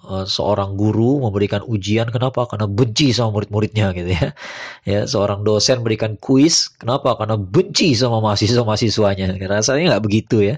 uh, 0.07 0.27
seorang 0.27 0.79
guru 0.79 1.23
memberikan 1.23 1.63
ujian 1.67 2.09
kenapa? 2.11 2.47
Karena 2.47 2.71
benci 2.71 3.11
sama 3.11 3.41
murid-muridnya 3.41 3.93
gitu 3.97 4.11
ya. 4.11 4.29
Ya, 4.87 5.03
seorang 5.03 5.43
dosen 5.43 5.83
memberikan 5.83 6.15
kuis 6.23 6.71
kenapa? 6.79 7.19
Karena 7.19 7.35
benci 7.35 7.91
sama 7.99 8.23
mahasiswa-mahasiswanya. 8.23 9.35
Rasanya 9.51 9.99
nggak 9.99 10.05
begitu 10.07 10.47
ya. 10.47 10.57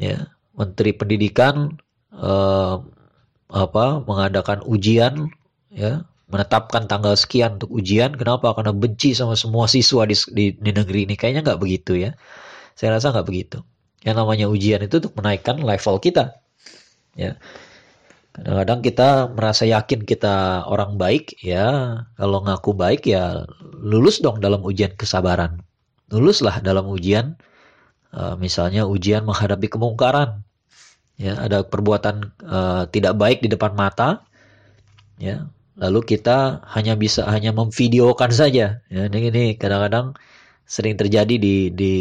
Ya, 0.00 0.32
Menteri 0.56 0.96
Pendidikan 0.96 1.76
uh, 2.16 2.80
apa 3.52 4.02
mengadakan 4.02 4.64
ujian 4.64 5.30
ya 5.70 6.08
menetapkan 6.26 6.88
tanggal 6.88 7.14
sekian 7.14 7.60
untuk 7.60 7.70
ujian 7.70 8.16
kenapa 8.16 8.50
karena 8.56 8.72
benci 8.74 9.12
sama 9.14 9.38
semua 9.38 9.68
siswa 9.70 10.08
di, 10.08 10.16
di, 10.32 10.44
di 10.56 10.70
negeri 10.74 11.06
ini 11.06 11.14
kayaknya 11.14 11.46
nggak 11.46 11.60
begitu 11.60 11.94
ya 11.94 12.10
saya 12.74 12.98
rasa 12.98 13.14
nggak 13.14 13.28
begitu 13.28 13.62
yang 14.04 14.20
namanya 14.20 14.46
ujian 14.52 14.84
itu 14.84 15.00
untuk 15.00 15.16
menaikkan 15.16 15.58
level 15.58 15.96
kita. 15.98 16.36
Ya. 17.16 17.40
Kadang-kadang 18.34 18.80
kita 18.82 19.08
merasa 19.32 19.64
yakin 19.64 20.04
kita 20.04 20.66
orang 20.68 21.00
baik 21.00 21.40
ya. 21.40 21.96
Kalau 22.18 22.44
ngaku 22.44 22.70
baik 22.76 23.08
ya 23.08 23.48
lulus 23.80 24.20
dong 24.20 24.44
dalam 24.44 24.60
ujian 24.60 24.92
kesabaran. 24.98 25.64
Luluslah 26.12 26.60
dalam 26.60 26.84
ujian 26.90 27.40
uh, 28.12 28.36
misalnya 28.36 28.84
ujian 28.84 29.24
menghadapi 29.24 29.72
kemungkaran. 29.72 30.44
Ya 31.14 31.38
ada 31.38 31.62
perbuatan 31.62 32.34
uh, 32.42 32.90
tidak 32.90 33.14
baik 33.16 33.38
di 33.40 33.48
depan 33.48 33.72
mata 33.72 34.26
ya. 35.16 35.46
Lalu 35.78 36.06
kita 36.06 36.62
hanya 36.74 36.98
bisa 36.98 37.26
hanya 37.30 37.54
memvideokan 37.54 38.30
saja. 38.34 38.82
Ya 38.90 39.02
ini 39.06 39.54
kadang-kadang 39.54 40.18
sering 40.64 40.96
terjadi 40.96 41.36
di 41.36 41.70
di 41.70 41.94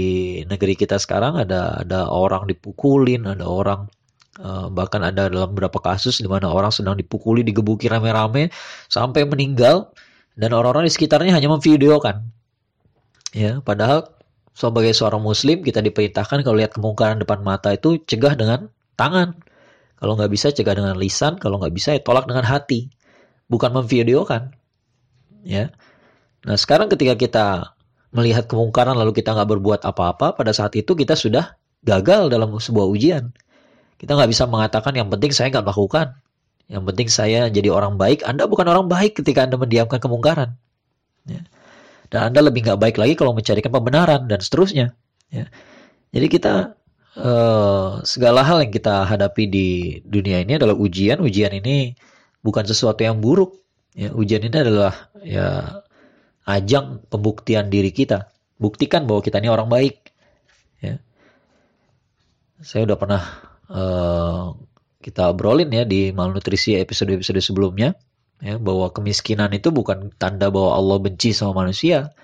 negeri 0.47 0.73
kita 0.79 0.95
sekarang 0.95 1.35
ada 1.35 1.83
ada 1.83 2.07
orang 2.09 2.47
dipukulin 2.47 3.27
ada 3.27 3.45
orang 3.47 3.87
Uh, 4.33 4.65
bahkan 4.65 4.97
ada 5.05 5.29
dalam 5.29 5.53
beberapa 5.53 5.77
kasus 5.77 6.17
di 6.17 6.25
mana 6.25 6.49
orang 6.49 6.73
sedang 6.73 6.97
dipukuli, 6.97 7.45
digebuki 7.45 7.85
rame-rame 7.85 8.49
sampai 8.89 9.29
meninggal 9.29 9.93
dan 10.33 10.49
orang-orang 10.57 10.89
di 10.89 10.93
sekitarnya 10.97 11.37
hanya 11.37 11.53
memvideokan. 11.53 12.33
Ya, 13.29 13.61
padahal 13.61 14.09
sebagai 14.57 14.89
seorang 14.97 15.21
muslim 15.21 15.61
kita 15.61 15.85
diperintahkan 15.85 16.41
kalau 16.41 16.57
lihat 16.57 16.73
kemungkaran 16.73 17.21
depan 17.21 17.45
mata 17.45 17.77
itu 17.77 18.01
cegah 18.09 18.33
dengan 18.33 18.73
tangan. 18.97 19.37
Kalau 20.01 20.17
nggak 20.17 20.31
bisa 20.33 20.49
cegah 20.49 20.81
dengan 20.81 20.97
lisan, 20.97 21.37
kalau 21.37 21.61
nggak 21.61 21.73
bisa 21.73 21.93
ya 21.93 22.01
tolak 22.01 22.25
dengan 22.25 22.49
hati. 22.49 22.89
Bukan 23.45 23.69
memvideokan. 23.69 24.49
Ya. 25.45 25.69
Nah, 26.41 26.57
sekarang 26.57 26.89
ketika 26.89 27.13
kita 27.13 27.45
melihat 28.13 28.45
kemungkaran 28.45 28.93
lalu 28.95 29.11
kita 29.17 29.33
nggak 29.33 29.49
berbuat 29.57 29.81
apa-apa, 29.83 30.37
pada 30.37 30.53
saat 30.53 30.77
itu 30.77 30.93
kita 30.93 31.17
sudah 31.17 31.57
gagal 31.83 32.29
dalam 32.29 32.53
sebuah 32.55 32.87
ujian. 32.87 33.33
Kita 33.97 34.13
nggak 34.13 34.29
bisa 34.29 34.45
mengatakan 34.45 34.93
yang 34.95 35.09
penting 35.09 35.33
saya 35.33 35.49
nggak 35.49 35.65
melakukan. 35.65 36.15
Yang 36.71 36.83
penting 36.93 37.07
saya 37.11 37.41
jadi 37.51 37.69
orang 37.73 37.99
baik. 37.99 38.23
Anda 38.23 38.47
bukan 38.47 38.69
orang 38.69 38.87
baik 38.87 39.19
ketika 39.19 39.43
Anda 39.43 39.59
mendiamkan 39.59 39.99
kemungkaran. 39.99 40.55
Ya. 41.27 41.43
Dan 42.07 42.31
Anda 42.31 42.39
lebih 42.45 42.63
nggak 42.63 42.79
baik 42.79 42.95
lagi 43.01 43.13
kalau 43.17 43.35
mencarikan 43.35 43.73
pembenaran 43.73 44.29
dan 44.29 44.39
seterusnya. 44.39 44.95
Ya. 45.33 45.49
Jadi 46.13 46.27
kita 46.29 46.77
uh, 47.17 47.99
segala 48.05 48.45
hal 48.45 48.63
yang 48.63 48.71
kita 48.71 49.03
hadapi 49.09 49.43
di 49.49 49.67
dunia 50.05 50.39
ini 50.45 50.61
adalah 50.61 50.77
ujian. 50.77 51.19
Ujian 51.19 51.51
ini 51.57 51.97
bukan 52.45 52.63
sesuatu 52.63 53.01
yang 53.01 53.19
buruk. 53.19 53.59
Ya, 53.93 54.09
ujian 54.09 54.41
ini 54.41 54.57
adalah 54.57 55.09
ya 55.21 55.79
ajang 56.43 57.03
pembuktian 57.07 57.71
diri 57.71 57.91
kita. 57.95 58.31
Buktikan 58.59 59.07
bahwa 59.07 59.23
kita 59.23 59.39
ini 59.39 59.49
orang 59.51 59.67
baik. 59.67 60.11
Ya. 60.79 60.99
Saya 62.63 62.87
udah 62.87 62.97
pernah 62.99 63.23
uh, 63.67 64.55
kita 65.03 65.31
obrolin 65.31 65.67
ya 65.71 65.83
di 65.83 66.15
malnutrisi 66.15 66.79
episode-episode 66.79 67.43
sebelumnya 67.43 67.95
ya 68.39 68.55
bahwa 68.59 68.91
kemiskinan 68.91 69.51
itu 69.51 69.71
bukan 69.71 70.11
tanda 70.15 70.47
bahwa 70.51 70.75
Allah 70.75 70.97
benci 70.99 71.35
sama 71.35 71.63
manusia. 71.63 72.15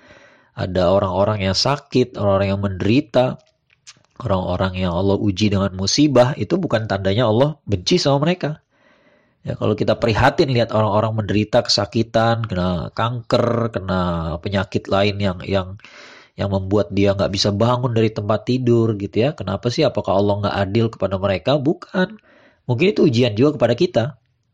Ada 0.50 0.92
orang-orang 0.92 1.46
yang 1.46 1.56
sakit, 1.56 2.20
orang-orang 2.20 2.48
yang 2.52 2.60
menderita, 2.60 3.40
orang-orang 4.20 4.84
yang 4.84 4.92
Allah 4.92 5.16
uji 5.16 5.48
dengan 5.48 5.72
musibah 5.72 6.36
itu 6.36 6.60
bukan 6.60 6.84
tandanya 6.84 7.30
Allah 7.30 7.56
benci 7.64 7.96
sama 7.96 8.28
mereka. 8.28 8.60
Ya, 9.40 9.56
kalau 9.56 9.72
kita 9.72 9.96
prihatin 9.96 10.52
lihat 10.52 10.68
orang-orang 10.76 11.24
menderita 11.24 11.64
kesakitan, 11.64 12.44
kena 12.44 12.92
kanker, 12.92 13.72
kena 13.72 14.36
penyakit 14.44 14.84
lain 14.92 15.16
yang 15.16 15.38
yang 15.48 15.68
yang 16.36 16.52
membuat 16.52 16.92
dia 16.92 17.16
nggak 17.16 17.32
bisa 17.32 17.48
bangun 17.52 17.92
dari 17.96 18.12
tempat 18.12 18.44
tidur 18.44 18.96
gitu 19.00 19.16
ya. 19.16 19.30
Kenapa 19.32 19.72
sih? 19.72 19.84
Apakah 19.84 20.20
Allah 20.20 20.34
nggak 20.44 20.56
adil 20.68 20.86
kepada 20.92 21.16
mereka? 21.16 21.56
Bukan. 21.56 22.20
Mungkin 22.68 22.86
itu 22.92 23.08
ujian 23.08 23.32
juga 23.32 23.56
kepada 23.56 23.74
kita. 23.76 24.04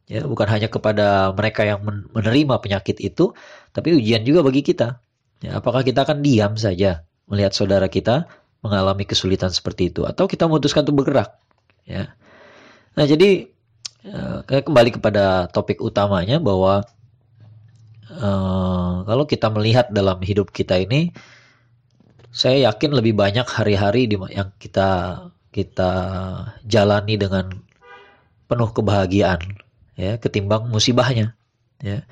Ya, 0.06 0.22
bukan 0.22 0.46
hanya 0.46 0.70
kepada 0.70 1.34
mereka 1.34 1.66
yang 1.66 1.82
menerima 2.14 2.62
penyakit 2.62 3.02
itu, 3.02 3.34
tapi 3.74 3.90
ujian 3.98 4.22
juga 4.22 4.46
bagi 4.46 4.62
kita. 4.62 5.02
Ya, 5.42 5.58
apakah 5.58 5.82
kita 5.82 6.06
akan 6.06 6.22
diam 6.22 6.54
saja 6.54 7.02
melihat 7.26 7.50
saudara 7.58 7.90
kita 7.90 8.30
mengalami 8.62 9.02
kesulitan 9.02 9.50
seperti 9.50 9.90
itu 9.90 10.06
atau 10.06 10.30
kita 10.30 10.46
memutuskan 10.46 10.86
untuk 10.86 11.02
bergerak? 11.02 11.34
Ya. 11.90 12.14
Nah, 12.94 13.02
jadi 13.02 13.50
uh, 14.10 14.42
kembali 14.46 14.90
kepada 14.98 15.50
topik 15.50 15.82
utamanya 15.82 16.38
bahwa 16.38 16.86
uh, 18.10 19.02
kalau 19.06 19.24
kita 19.26 19.50
melihat 19.50 19.90
dalam 19.90 20.22
hidup 20.22 20.50
kita 20.50 20.78
ini 20.78 21.10
saya 22.30 22.68
yakin 22.70 22.92
lebih 22.92 23.16
banyak 23.16 23.48
hari-hari 23.48 24.10
yang 24.10 24.52
kita 24.60 25.22
kita 25.50 25.90
jalani 26.68 27.16
dengan 27.16 27.48
penuh 28.46 28.70
kebahagiaan 28.70 29.40
ya 29.96 30.20
ketimbang 30.20 30.68
musibahnya 30.68 31.34
ya 31.80 32.04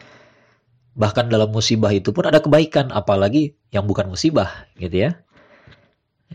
bahkan 0.96 1.28
dalam 1.28 1.50
musibah 1.50 1.90
itu 1.92 2.14
pun 2.14 2.24
ada 2.24 2.40
kebaikan 2.40 2.88
apalagi 2.94 3.58
yang 3.74 3.84
bukan 3.84 4.08
musibah 4.08 4.70
gitu 4.78 5.10
ya 5.10 5.24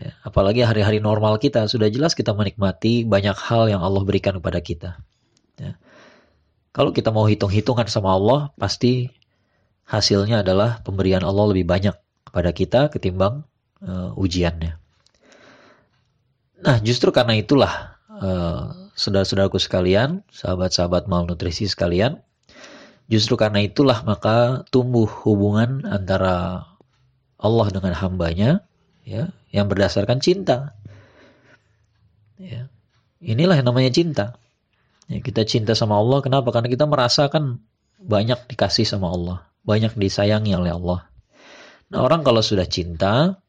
Ya, 0.00 0.16
apalagi 0.24 0.64
hari-hari 0.64 0.96
normal 0.96 1.36
kita 1.36 1.68
sudah 1.68 1.92
jelas 1.92 2.16
kita 2.16 2.32
menikmati 2.32 3.04
banyak 3.04 3.36
hal 3.36 3.68
yang 3.68 3.84
Allah 3.84 4.00
berikan 4.00 4.40
kepada 4.40 4.56
kita. 4.64 4.90
Ya. 5.60 5.76
Kalau 6.72 6.96
kita 6.96 7.12
mau 7.12 7.28
hitung-hitungan 7.28 7.84
sama 7.92 8.16
Allah, 8.16 8.48
pasti 8.56 9.12
hasilnya 9.84 10.40
adalah 10.40 10.80
pemberian 10.80 11.20
Allah 11.20 11.52
lebih 11.52 11.68
banyak 11.68 11.92
kepada 12.24 12.50
kita 12.56 12.80
ketimbang 12.88 13.44
uh, 13.84 14.16
ujiannya. 14.16 14.80
Nah, 16.64 16.76
justru 16.80 17.12
karena 17.12 17.36
itulah 17.36 17.98
uh, 18.08 18.88
saudara-saudaraku 18.96 19.60
sekalian, 19.60 20.24
sahabat-sahabat 20.32 21.10
malnutrisi 21.10 21.68
sekalian, 21.68 22.22
justru 23.10 23.36
karena 23.36 23.60
itulah 23.66 24.00
maka 24.06 24.64
tumbuh 24.72 25.10
hubungan 25.26 25.84
antara 25.84 26.64
Allah 27.40 27.66
dengan 27.72 27.92
hambanya, 27.96 28.64
ya, 29.04 29.32
yang 29.50 29.66
berdasarkan 29.66 30.22
cinta. 30.22 30.76
Ya. 32.40 32.72
Inilah 33.20 33.60
yang 33.60 33.68
namanya 33.68 33.92
cinta. 33.92 34.39
Ya, 35.10 35.18
kita 35.18 35.42
cinta 35.42 35.74
sama 35.74 35.98
Allah 35.98 36.22
kenapa? 36.22 36.54
Karena 36.54 36.70
kita 36.70 36.86
merasakan 36.86 37.58
banyak 37.98 38.46
dikasih 38.46 38.86
sama 38.86 39.10
Allah, 39.10 39.50
banyak 39.66 39.98
disayangi 39.98 40.54
oleh 40.54 40.70
Allah. 40.70 41.10
Nah, 41.90 42.06
orang 42.06 42.22
kalau 42.22 42.38
sudah 42.38 42.64
cinta, 42.70 43.42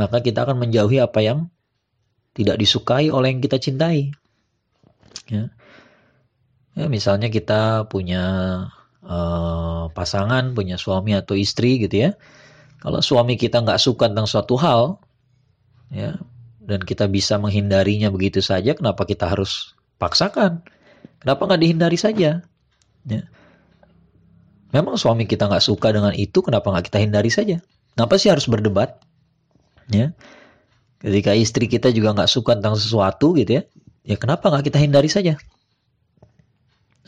maka 0.00 0.24
kita 0.24 0.48
akan 0.48 0.64
menjauhi 0.64 0.96
apa 1.04 1.20
yang 1.20 1.52
tidak 2.32 2.56
disukai 2.56 3.12
oleh 3.12 3.36
yang 3.36 3.44
kita 3.44 3.60
cintai. 3.60 4.16
Ya. 5.28 5.52
Ya, 6.72 6.86
misalnya 6.88 7.28
kita 7.28 7.84
punya 7.92 8.24
uh, 9.04 9.92
pasangan, 9.92 10.56
punya 10.56 10.80
suami 10.80 11.12
atau 11.12 11.36
istri 11.36 11.84
gitu 11.84 12.08
ya. 12.08 12.10
Kalau 12.80 13.04
suami 13.04 13.36
kita 13.36 13.60
nggak 13.60 13.82
suka 13.82 14.08
tentang 14.08 14.30
suatu 14.30 14.56
hal, 14.56 15.02
ya, 15.92 16.16
dan 16.64 16.80
kita 16.80 17.10
bisa 17.10 17.36
menghindarinya 17.36 18.08
begitu 18.08 18.40
saja, 18.40 18.72
kenapa 18.72 19.04
kita 19.04 19.28
harus 19.28 19.76
paksakan? 19.98 20.62
Kenapa 21.18 21.50
nggak 21.50 21.60
dihindari 21.60 21.98
saja? 21.98 22.46
Ya. 23.08 23.22
Memang 24.68 25.00
suami 25.00 25.24
kita 25.24 25.48
nggak 25.48 25.64
suka 25.64 25.90
dengan 25.90 26.12
itu, 26.12 26.44
kenapa 26.44 26.68
nggak 26.68 26.92
kita 26.92 26.98
hindari 27.00 27.32
saja? 27.32 27.64
Kenapa 27.96 28.14
sih 28.20 28.28
harus 28.28 28.46
berdebat? 28.46 29.00
Ya. 29.88 30.12
Ketika 31.00 31.32
istri 31.32 31.66
kita 31.70 31.88
juga 31.94 32.14
nggak 32.14 32.30
suka 32.30 32.58
tentang 32.58 32.76
sesuatu 32.76 33.32
gitu 33.38 33.58
ya, 33.58 33.62
ya 34.04 34.16
kenapa 34.20 34.52
nggak 34.52 34.70
kita 34.70 34.78
hindari 34.78 35.08
saja? 35.08 35.40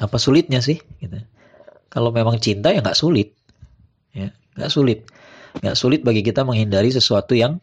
Apa 0.01 0.17
sulitnya 0.17 0.65
sih? 0.65 0.81
Gitu. 0.99 1.21
Kalau 1.91 2.15
memang 2.15 2.41
cinta 2.41 2.73
ya 2.73 2.81
nggak 2.81 2.97
sulit, 2.97 3.37
ya 4.15 4.33
nggak 4.57 4.71
sulit, 4.71 5.05
nggak 5.61 5.77
sulit 5.77 6.01
bagi 6.07 6.23
kita 6.23 6.47
menghindari 6.47 6.89
sesuatu 6.95 7.35
yang 7.35 7.59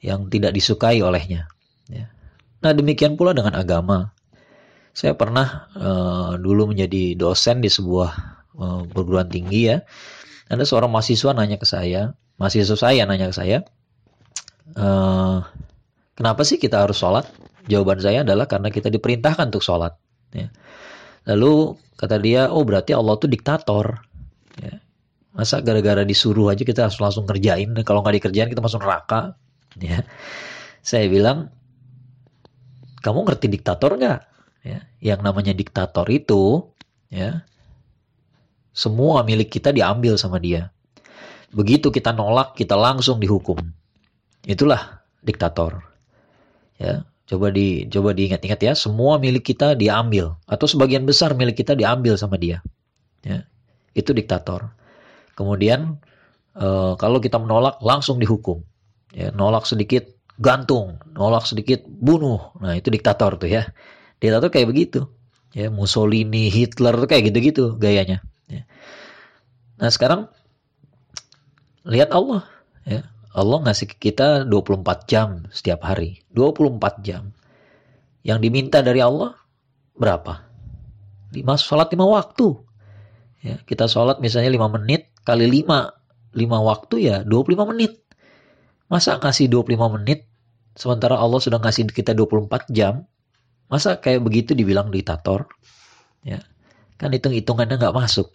yang 0.00 0.26
tidak 0.32 0.56
disukai 0.56 1.04
olehnya. 1.04 1.46
Ya. 1.86 2.08
Nah 2.64 2.72
demikian 2.72 3.20
pula 3.20 3.36
dengan 3.36 3.52
agama. 3.54 4.16
Saya 4.90 5.14
pernah 5.14 5.70
uh, 5.78 6.34
dulu 6.36 6.74
menjadi 6.74 7.14
dosen 7.14 7.62
di 7.62 7.70
sebuah 7.70 8.10
uh, 8.58 8.82
perguruan 8.90 9.30
tinggi 9.30 9.70
ya. 9.70 9.82
Ada 10.50 10.66
seorang 10.66 10.90
mahasiswa 10.90 11.30
nanya 11.30 11.62
ke 11.62 11.66
saya, 11.66 12.10
mahasiswa 12.42 12.74
saya 12.74 13.06
nanya 13.06 13.30
ke 13.30 13.36
saya, 13.38 13.62
uh, 14.74 15.46
kenapa 16.18 16.42
sih 16.42 16.58
kita 16.58 16.82
harus 16.82 16.98
sholat? 16.98 17.22
Jawaban 17.70 18.02
saya 18.02 18.26
adalah 18.26 18.50
karena 18.50 18.66
kita 18.66 18.90
diperintahkan 18.90 19.54
untuk 19.54 19.62
sholat. 19.62 19.94
Ya. 20.34 20.50
Lalu 21.30 21.78
kata 21.94 22.18
dia, 22.18 22.50
oh 22.50 22.66
berarti 22.66 22.98
Allah 22.98 23.14
tuh 23.14 23.30
diktator. 23.30 24.02
Ya. 24.58 24.82
Masa 25.30 25.62
gara-gara 25.62 26.02
disuruh 26.02 26.50
aja 26.50 26.66
kita 26.66 26.90
harus 26.90 26.98
langsung 26.98 27.30
kerjain, 27.30 27.70
kalau 27.86 28.02
nggak 28.02 28.18
dikerjain 28.18 28.50
kita 28.50 28.58
masuk 28.58 28.82
neraka. 28.82 29.38
Ya. 29.78 30.02
Saya 30.82 31.06
bilang, 31.06 31.54
kamu 33.06 33.22
ngerti 33.22 33.46
diktator 33.46 33.94
nggak? 33.94 34.20
Ya, 34.64 34.84
yang 35.00 35.20
namanya 35.24 35.52
diktator 35.56 36.06
itu 36.08 36.70
ya 37.10 37.44
semua 38.70 39.26
milik 39.26 39.50
kita 39.50 39.74
diambil 39.74 40.14
sama 40.14 40.38
dia. 40.38 40.70
Begitu 41.50 41.90
kita 41.90 42.14
nolak, 42.14 42.54
kita 42.54 42.78
langsung 42.78 43.18
dihukum. 43.18 43.58
Itulah 44.46 45.02
diktator. 45.20 45.82
Ya, 46.78 47.04
coba 47.26 47.52
di 47.52 47.84
coba 47.90 48.14
diingat-ingat 48.14 48.60
ya, 48.62 48.72
semua 48.78 49.18
milik 49.18 49.52
kita 49.52 49.74
diambil 49.74 50.38
atau 50.46 50.64
sebagian 50.70 51.04
besar 51.04 51.34
milik 51.34 51.60
kita 51.60 51.74
diambil 51.74 52.14
sama 52.16 52.38
dia. 52.38 52.62
Ya, 53.26 53.44
itu 53.92 54.14
diktator. 54.14 54.72
Kemudian 55.34 56.00
e, 56.54 56.96
kalau 56.96 57.18
kita 57.18 57.36
menolak 57.42 57.82
langsung 57.82 58.22
dihukum. 58.22 58.62
Ya, 59.10 59.34
nolak 59.34 59.66
sedikit 59.66 60.06
gantung, 60.38 61.02
nolak 61.12 61.44
sedikit 61.44 61.82
bunuh. 61.84 62.54
Nah, 62.62 62.78
itu 62.78 62.88
diktator 62.88 63.36
tuh 63.36 63.50
ya. 63.50 63.66
Dia 64.20 64.38
tuh 64.38 64.52
kayak 64.52 64.68
begitu. 64.68 65.08
Ya, 65.50 65.66
Mussolini, 65.72 66.52
Hitler 66.52 66.94
tuh 66.94 67.08
kayak 67.10 67.32
gitu-gitu 67.32 67.74
gayanya. 67.80 68.22
Ya. 68.46 68.68
Nah 69.80 69.90
sekarang 69.90 70.30
lihat 71.88 72.12
Allah. 72.12 72.46
Ya. 72.86 73.08
Allah 73.30 73.62
ngasih 73.62 73.94
kita 73.94 74.44
24 74.46 75.06
jam 75.06 75.46
setiap 75.50 75.86
hari. 75.86 76.22
24 76.34 77.02
jam. 77.02 77.32
Yang 78.20 78.38
diminta 78.44 78.84
dari 78.84 79.00
Allah 79.00 79.38
berapa? 79.96 80.44
5 81.32 81.38
sholat 81.56 81.88
5 81.94 82.10
waktu. 82.10 82.48
Ya, 83.40 83.56
kita 83.64 83.88
sholat 83.88 84.20
misalnya 84.20 84.52
5 84.52 84.76
menit 84.76 85.14
kali 85.24 85.48
5. 85.48 85.94
5 86.34 86.68
waktu 86.68 86.94
ya 87.00 87.16
25 87.26 87.70
menit. 87.74 88.02
Masa 88.90 89.18
ngasih 89.18 89.46
25 89.50 89.94
menit 89.98 90.26
sementara 90.74 91.18
Allah 91.18 91.38
sudah 91.38 91.62
ngasih 91.62 91.90
kita 91.90 92.14
24 92.14 92.70
jam 92.70 93.06
Masa 93.70 94.02
kayak 94.02 94.26
begitu 94.26 94.58
dibilang 94.58 94.90
diktator? 94.90 95.46
Ya, 96.26 96.42
kan 96.98 97.14
hitung-hitungannya 97.14 97.78
nggak 97.78 97.94
masuk. 97.94 98.34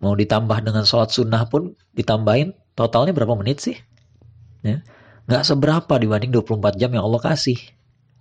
Mau 0.00 0.16
ditambah 0.16 0.64
dengan 0.64 0.88
sholat 0.88 1.12
sunnah 1.12 1.44
pun 1.46 1.76
ditambahin 1.92 2.56
totalnya 2.72 3.12
berapa 3.12 3.36
menit 3.36 3.60
sih? 3.60 3.76
Ya, 4.64 4.80
nggak 5.28 5.44
seberapa 5.44 5.94
dibanding 6.00 6.32
24 6.32 6.80
jam 6.80 6.90
yang 6.96 7.04
Allah 7.04 7.20
kasih. 7.20 7.60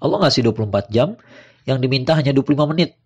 Allah 0.03 0.27
ngasih 0.27 0.51
24 0.51 0.91
jam, 0.91 1.15
yang 1.63 1.81
diminta 1.81 2.13
hanya 2.13 2.36
25 2.36 2.69
menit. 2.69 2.99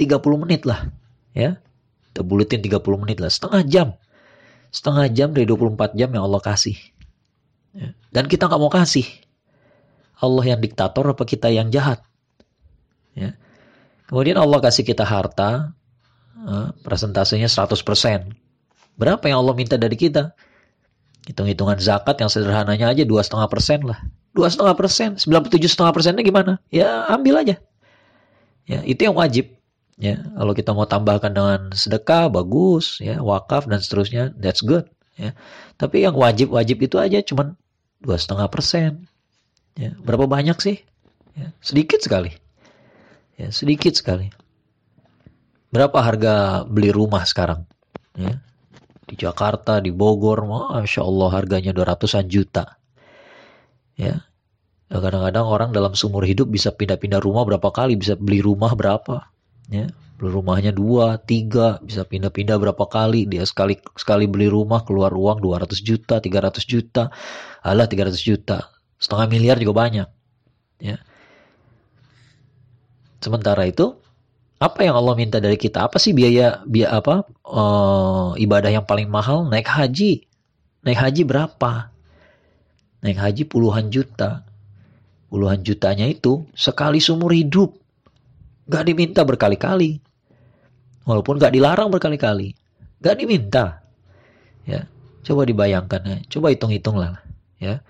30 0.00 0.16
menit 0.40 0.64
lah. 0.64 0.88
Ya, 1.36 1.60
kita 2.10 2.26
buletin 2.26 2.64
30 2.64 2.80
menit 2.98 3.22
lah. 3.22 3.30
Setengah 3.30 3.62
jam. 3.68 3.88
Setengah 4.72 5.06
jam 5.12 5.30
dari 5.30 5.46
24 5.46 5.94
jam 5.94 6.08
yang 6.10 6.24
Allah 6.26 6.42
kasih. 6.42 6.74
Ya. 7.76 7.94
Dan 8.10 8.26
kita 8.26 8.50
nggak 8.50 8.60
mau 8.60 8.72
kasih. 8.72 9.06
Allah 10.18 10.56
yang 10.56 10.60
diktator 10.60 11.06
apa 11.06 11.22
kita 11.22 11.52
yang 11.52 11.70
jahat? 11.70 12.02
Ya. 13.14 13.34
Kemudian 14.06 14.38
Allah 14.38 14.58
kasih 14.58 14.82
kita 14.82 15.06
harta, 15.06 15.74
uh, 16.46 16.74
persentasenya 16.82 17.46
100%. 17.46 18.34
Berapa 18.98 19.24
yang 19.30 19.40
Allah 19.40 19.54
minta 19.56 19.80
dari 19.80 19.96
kita? 19.96 20.34
Hitung-hitungan 21.28 21.76
zakat 21.78 22.16
yang 22.20 22.32
sederhananya 22.32 22.90
aja 22.90 23.04
dua 23.04 23.20
setengah 23.20 23.48
persen 23.48 23.84
lah. 23.84 24.00
Dua 24.32 24.48
setengah 24.48 24.72
persen, 24.72 25.20
sembilan 25.20 25.46
puluh 25.46 25.54
tujuh 25.60 25.70
setengah 25.70 25.92
persennya 25.92 26.24
gimana? 26.24 26.52
Ya 26.72 27.04
ambil 27.12 27.44
aja. 27.44 27.60
Ya 28.64 28.80
itu 28.88 29.04
yang 29.04 29.14
wajib. 29.14 29.52
Ya 30.00 30.16
kalau 30.32 30.56
kita 30.56 30.72
mau 30.72 30.88
tambahkan 30.88 31.36
dengan 31.36 31.60
sedekah 31.76 32.32
bagus, 32.32 33.04
ya 33.04 33.20
wakaf 33.20 33.68
dan 33.68 33.84
seterusnya, 33.84 34.32
that's 34.40 34.64
good. 34.64 34.88
Ya 35.20 35.36
tapi 35.76 36.08
yang 36.08 36.16
wajib-wajib 36.16 36.80
itu 36.80 36.96
aja 36.96 37.20
cuman 37.20 37.52
dua 38.00 38.16
setengah 38.16 38.48
persen. 38.48 39.04
Ya 39.76 39.92
berapa 40.00 40.24
banyak 40.24 40.56
sih? 40.56 40.80
Ya, 41.36 41.52
sedikit 41.60 42.00
sekali. 42.00 42.32
Ya 43.40 43.48
sedikit 43.48 43.96
sekali. 43.96 44.28
Berapa 45.72 46.04
harga 46.04 46.66
beli 46.68 46.92
rumah 46.92 47.24
sekarang? 47.24 47.64
Ya, 48.12 48.44
di 49.08 49.16
Jakarta, 49.16 49.80
di 49.80 49.88
Bogor, 49.88 50.44
masya 50.44 51.00
Allah 51.00 51.30
harganya 51.32 51.72
200-an 51.72 52.26
juta. 52.28 52.76
Ya, 53.96 54.28
kadang-kadang 54.92 55.46
orang 55.46 55.70
dalam 55.72 55.96
seumur 55.96 56.26
hidup 56.28 56.52
bisa 56.52 56.74
pindah-pindah 56.74 57.22
rumah 57.22 57.48
berapa 57.48 57.70
kali, 57.72 57.96
bisa 57.96 58.18
beli 58.18 58.44
rumah 58.44 58.76
berapa, 58.76 59.30
ya, 59.72 59.88
beli 60.18 60.30
rumahnya 60.34 60.74
dua, 60.74 61.16
tiga, 61.22 61.80
bisa 61.80 62.04
pindah-pindah 62.04 62.60
berapa 62.60 62.84
kali, 62.90 63.24
dia 63.30 63.46
sekali 63.46 63.78
sekali 63.94 64.26
beli 64.28 64.50
rumah 64.50 64.84
keluar 64.84 65.14
uang 65.14 65.40
200 65.40 65.80
juta, 65.80 66.18
300 66.18 66.66
juta, 66.66 67.08
alah 67.62 67.86
300 67.86 68.20
juta, 68.20 68.68
setengah 68.98 69.26
miliar 69.30 69.56
juga 69.62 69.86
banyak, 69.86 70.08
ya. 70.82 70.98
Sementara 73.20 73.68
itu 73.68 74.00
apa 74.60 74.84
yang 74.84 74.96
Allah 74.96 75.16
minta 75.16 75.40
dari 75.40 75.56
kita? 75.56 75.88
Apa 75.88 75.96
sih 75.96 76.12
biaya 76.12 76.60
biaya 76.68 77.00
apa 77.00 77.24
uh, 77.48 78.36
ibadah 78.36 78.68
yang 78.68 78.84
paling 78.84 79.08
mahal? 79.08 79.48
Naik 79.48 79.68
haji. 79.68 80.24
Naik 80.84 81.00
haji 81.00 81.22
berapa? 81.24 81.92
Naik 83.00 83.16
haji 83.16 83.42
puluhan 83.48 83.88
juta. 83.88 84.44
Puluhan 85.32 85.62
jutanya 85.64 86.04
itu 86.10 86.44
sekali 86.52 87.00
seumur 87.00 87.32
hidup. 87.32 87.72
Gak 88.68 88.84
diminta 88.90 89.24
berkali-kali. 89.24 90.02
Walaupun 91.08 91.38
gak 91.40 91.54
dilarang 91.54 91.88
berkali-kali. 91.88 92.52
Gak 93.00 93.16
diminta. 93.16 93.80
Ya, 94.68 94.90
coba 95.24 95.48
dibayangkan 95.48 96.02
ya. 96.04 96.18
Coba 96.28 96.52
hitung-hitung 96.52 97.00
lah. 97.00 97.22
Ya, 97.62 97.80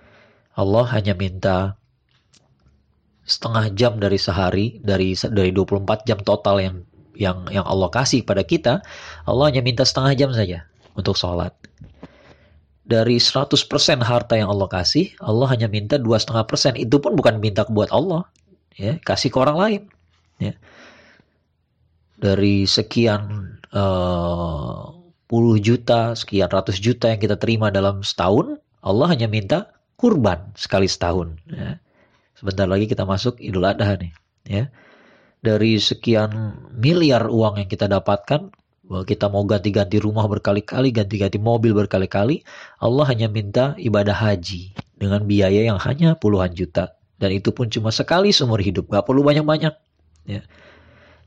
Allah 0.54 0.84
hanya 0.94 1.16
minta 1.16 1.79
setengah 3.30 3.70
jam 3.78 3.92
dari 4.02 4.18
sehari 4.18 4.82
dari 4.82 5.14
dari 5.14 5.54
24 5.54 5.86
jam 6.02 6.18
total 6.26 6.58
yang 6.58 6.76
yang 7.14 7.46
yang 7.54 7.62
Allah 7.62 7.86
kasih 7.92 8.26
pada 8.26 8.42
kita, 8.42 8.82
Allah 9.28 9.54
hanya 9.54 9.62
minta 9.62 9.86
setengah 9.86 10.12
jam 10.18 10.30
saja 10.34 10.66
untuk 10.98 11.14
sholat. 11.14 11.54
Dari 12.90 13.22
100% 13.22 13.54
harta 14.02 14.34
yang 14.34 14.50
Allah 14.50 14.66
kasih, 14.66 15.14
Allah 15.22 15.46
hanya 15.54 15.70
minta 15.70 15.94
dua 15.94 16.18
setengah 16.18 16.42
persen. 16.42 16.74
Itu 16.74 16.98
pun 16.98 17.14
bukan 17.14 17.38
minta 17.38 17.62
buat 17.70 17.86
Allah, 17.94 18.26
ya 18.74 18.98
kasih 19.06 19.30
ke 19.30 19.38
orang 19.38 19.56
lain. 19.62 19.82
Ya. 20.42 20.58
Dari 22.18 22.66
sekian 22.66 23.54
uh, 23.70 24.90
puluh 25.30 25.62
juta, 25.62 26.18
sekian 26.18 26.50
ratus 26.50 26.82
juta 26.82 27.14
yang 27.14 27.22
kita 27.22 27.38
terima 27.38 27.70
dalam 27.70 28.02
setahun, 28.02 28.58
Allah 28.82 29.06
hanya 29.06 29.30
minta 29.30 29.70
kurban 29.94 30.50
sekali 30.58 30.90
setahun. 30.90 31.38
Ya 31.46 31.78
Sebentar 32.40 32.64
lagi 32.64 32.88
kita 32.88 33.04
masuk 33.04 33.36
Idul 33.36 33.68
Adha 33.68 34.00
nih, 34.00 34.16
ya. 34.48 34.72
Dari 35.44 35.76
sekian 35.76 36.56
miliar 36.72 37.28
uang 37.28 37.60
yang 37.60 37.68
kita 37.68 37.84
dapatkan, 37.84 38.48
kita 39.04 39.28
mau 39.28 39.44
ganti-ganti 39.44 40.00
rumah 40.00 40.24
berkali-kali, 40.24 40.88
ganti-ganti 40.88 41.36
mobil 41.36 41.76
berkali-kali, 41.76 42.40
Allah 42.80 43.04
hanya 43.12 43.28
minta 43.28 43.76
ibadah 43.76 44.16
haji 44.16 44.72
dengan 44.96 45.28
biaya 45.28 45.68
yang 45.68 45.76
hanya 45.76 46.16
puluhan 46.16 46.56
juta. 46.56 46.96
Dan 47.20 47.36
itu 47.36 47.52
pun 47.52 47.68
cuma 47.68 47.92
sekali 47.92 48.32
seumur 48.32 48.64
hidup, 48.64 48.88
gak 48.88 49.04
perlu 49.04 49.20
banyak-banyak. 49.20 49.76
Ya. 50.24 50.40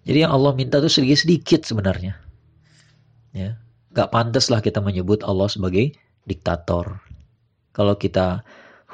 Jadi 0.04 0.18
yang 0.26 0.34
Allah 0.34 0.58
minta 0.58 0.82
itu 0.82 0.90
sedikit-sedikit 0.90 1.62
sebenarnya. 1.70 2.18
Ya. 3.38 3.62
Gak 3.94 4.10
pantas 4.10 4.50
lah 4.50 4.66
kita 4.66 4.82
menyebut 4.82 5.22
Allah 5.22 5.46
sebagai 5.46 5.94
diktator. 6.26 7.06
Kalau 7.70 7.94
kita 8.02 8.42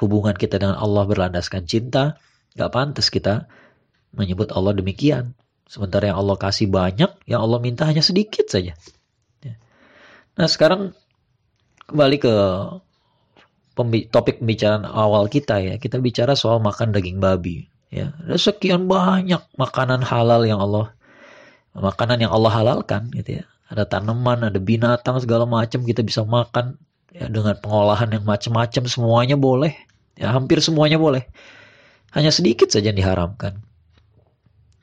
hubungan 0.00 0.32
kita 0.34 0.56
dengan 0.56 0.80
Allah 0.80 1.04
berlandaskan 1.04 1.68
cinta, 1.68 2.16
gak 2.56 2.72
pantas 2.72 3.12
kita 3.12 3.46
menyebut 4.16 4.50
Allah 4.50 4.74
demikian. 4.74 5.36
Sementara 5.70 6.10
yang 6.10 6.18
Allah 6.18 6.34
kasih 6.34 6.66
banyak, 6.66 7.30
yang 7.30 7.40
Allah 7.46 7.62
minta 7.62 7.86
hanya 7.86 8.02
sedikit 8.02 8.50
saja. 8.50 8.74
Ya. 9.44 9.54
Nah 10.34 10.48
sekarang 10.50 10.96
kembali 11.86 12.16
ke 12.18 12.34
topik 14.10 14.42
pembicaraan 14.42 14.82
awal 14.82 15.30
kita 15.30 15.62
ya. 15.62 15.74
Kita 15.78 16.02
bicara 16.02 16.34
soal 16.34 16.58
makan 16.58 16.90
daging 16.90 17.22
babi. 17.22 17.70
Ya, 17.90 18.14
ada 18.22 18.38
sekian 18.38 18.86
banyak 18.86 19.42
makanan 19.58 20.06
halal 20.06 20.46
yang 20.46 20.62
Allah 20.62 20.94
makanan 21.74 22.22
yang 22.22 22.32
Allah 22.34 22.50
halalkan 22.50 23.10
gitu 23.14 23.42
ya. 23.42 23.44
Ada 23.70 23.86
tanaman, 23.86 24.50
ada 24.50 24.58
binatang 24.58 25.22
segala 25.22 25.46
macam 25.46 25.86
kita 25.86 26.02
bisa 26.02 26.26
makan 26.26 26.74
ya 27.14 27.30
dengan 27.30 27.54
pengolahan 27.58 28.10
yang 28.10 28.26
macam-macam 28.26 28.82
semuanya 28.90 29.38
boleh. 29.38 29.74
Ya, 30.20 30.36
hampir 30.36 30.60
semuanya 30.60 31.00
boleh. 31.00 31.24
Hanya 32.12 32.28
sedikit 32.28 32.68
saja 32.68 32.92
yang 32.92 33.00
diharamkan. 33.00 33.64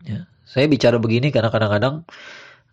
Ya, 0.02 0.26
saya 0.50 0.66
bicara 0.66 0.98
begini 0.98 1.30
karena 1.30 1.54
kadang-kadang 1.54 2.10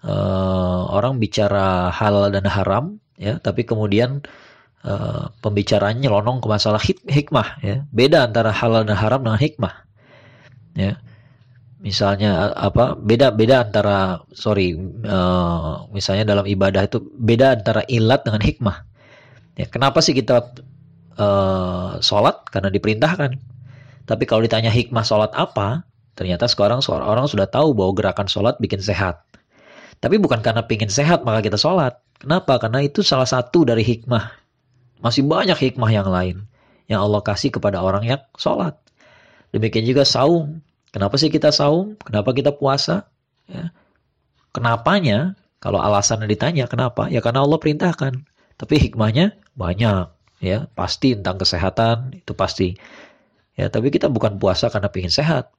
uh, 0.01 0.89
orang 0.89 1.21
bicara 1.21 1.93
halal 1.93 2.33
dan 2.33 2.49
haram, 2.49 2.97
ya, 3.21 3.37
tapi 3.37 3.69
kemudian 3.69 4.25
uh, 4.81 5.29
pembicaranya 5.45 6.09
nyelonong 6.09 6.41
ke 6.41 6.49
masalah 6.49 6.81
hik 6.81 7.05
hikmah. 7.05 7.61
Ya. 7.61 7.85
Beda 7.93 8.25
antara 8.25 8.49
halal 8.49 8.89
dan 8.89 8.97
haram 8.97 9.21
dengan 9.21 9.41
hikmah. 9.45 9.75
Ya. 10.73 10.97
Misalnya 11.85 12.57
apa? 12.57 12.97
Beda 12.97 13.29
beda 13.29 13.69
antara 13.69 14.25
sorry, 14.33 14.73
uh, 15.05 15.85
misalnya 15.93 16.25
dalam 16.33 16.49
ibadah 16.49 16.89
itu 16.89 17.05
beda 17.13 17.61
antara 17.61 17.85
ilat 17.93 18.25
dengan 18.25 18.41
hikmah. 18.41 18.77
Ya, 19.61 19.69
kenapa 19.69 20.01
sih 20.01 20.17
kita 20.17 20.57
uh, 21.19 21.99
sholat 22.03 22.47
karena 22.51 22.71
diperintahkan. 22.71 23.31
Tapi 24.05 24.25
kalau 24.29 24.45
ditanya 24.45 24.69
hikmah 24.69 25.05
sholat 25.07 25.33
apa, 25.33 25.89
ternyata 26.15 26.45
sekarang 26.45 26.85
orang 26.89 27.27
sudah 27.27 27.49
tahu 27.49 27.73
bahwa 27.73 27.93
gerakan 27.97 28.29
sholat 28.29 28.61
bikin 28.61 28.85
sehat. 28.85 29.25
Tapi 29.99 30.21
bukan 30.21 30.45
karena 30.45 30.67
pingin 30.69 30.93
sehat 30.93 31.25
maka 31.25 31.41
kita 31.41 31.57
sholat. 31.57 31.97
Kenapa? 32.21 32.61
Karena 32.61 32.85
itu 32.85 33.01
salah 33.01 33.29
satu 33.29 33.65
dari 33.65 33.81
hikmah. 33.81 34.37
Masih 35.01 35.25
banyak 35.25 35.57
hikmah 35.57 35.91
yang 35.93 36.09
lain 36.09 36.45
yang 36.89 37.01
Allah 37.01 37.25
kasih 37.25 37.53
kepada 37.53 37.81
orang 37.81 38.05
yang 38.05 38.21
sholat. 38.37 38.77
Demikian 39.57 39.89
juga 39.89 40.05
saum. 40.05 40.61
Kenapa 40.93 41.17
sih 41.17 41.33
kita 41.33 41.51
saum? 41.51 41.97
Kenapa 42.05 42.37
kita 42.37 42.53
puasa? 42.55 43.09
Ya. 43.49 43.73
Kenapanya? 44.55 45.35
Kalau 45.59 45.81
alasannya 45.81 46.29
ditanya 46.29 46.69
kenapa? 46.69 47.09
Ya 47.09 47.25
karena 47.25 47.43
Allah 47.43 47.57
perintahkan. 47.57 48.29
Tapi 48.61 48.75
hikmahnya 48.79 49.41
banyak 49.57 50.14
ya 50.45 50.59
pasti 50.77 51.17
tentang 51.17 51.41
kesehatan 51.41 52.21
itu 52.21 52.33
pasti. 52.37 52.77
Ya 53.57 53.73
tapi 53.73 53.89
kita 53.89 54.13
bukan 54.13 54.37
puasa 54.37 54.69
karena 54.69 54.93
ingin 54.93 55.15
sehat. 55.15 55.51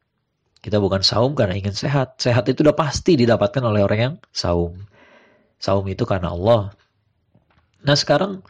Kita 0.62 0.82
bukan 0.82 1.02
saum 1.02 1.34
karena 1.34 1.58
ingin 1.58 1.74
sehat. 1.74 2.21
Sehat 2.21 2.45
itu 2.50 2.62
udah 2.65 2.78
pasti 2.78 3.17
didapatkan 3.17 3.62
oleh 3.65 3.82
orang 3.86 4.00
yang 4.00 4.15
saum. 4.30 4.78
Saum 5.58 5.86
itu 5.89 6.06
karena 6.06 6.34
Allah. 6.34 6.74
Nah 7.86 7.98
sekarang 7.98 8.41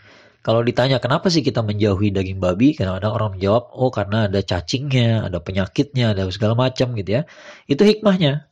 kalau 0.46 0.62
ditanya 0.62 1.02
kenapa 1.02 1.34
sih 1.34 1.42
kita 1.42 1.66
menjauhi 1.66 2.14
daging 2.14 2.38
babi? 2.38 2.78
Kadang-kadang 2.78 3.14
orang 3.18 3.30
menjawab 3.34 3.74
oh 3.74 3.90
karena 3.90 4.30
ada 4.30 4.40
cacingnya 4.46 5.26
ada 5.26 5.42
penyakitnya 5.42 6.14
ada 6.14 6.30
segala 6.30 6.54
macam 6.54 6.94
gitu 6.94 7.18
ya. 7.18 7.22
Itu 7.66 7.82
hikmahnya. 7.82 8.46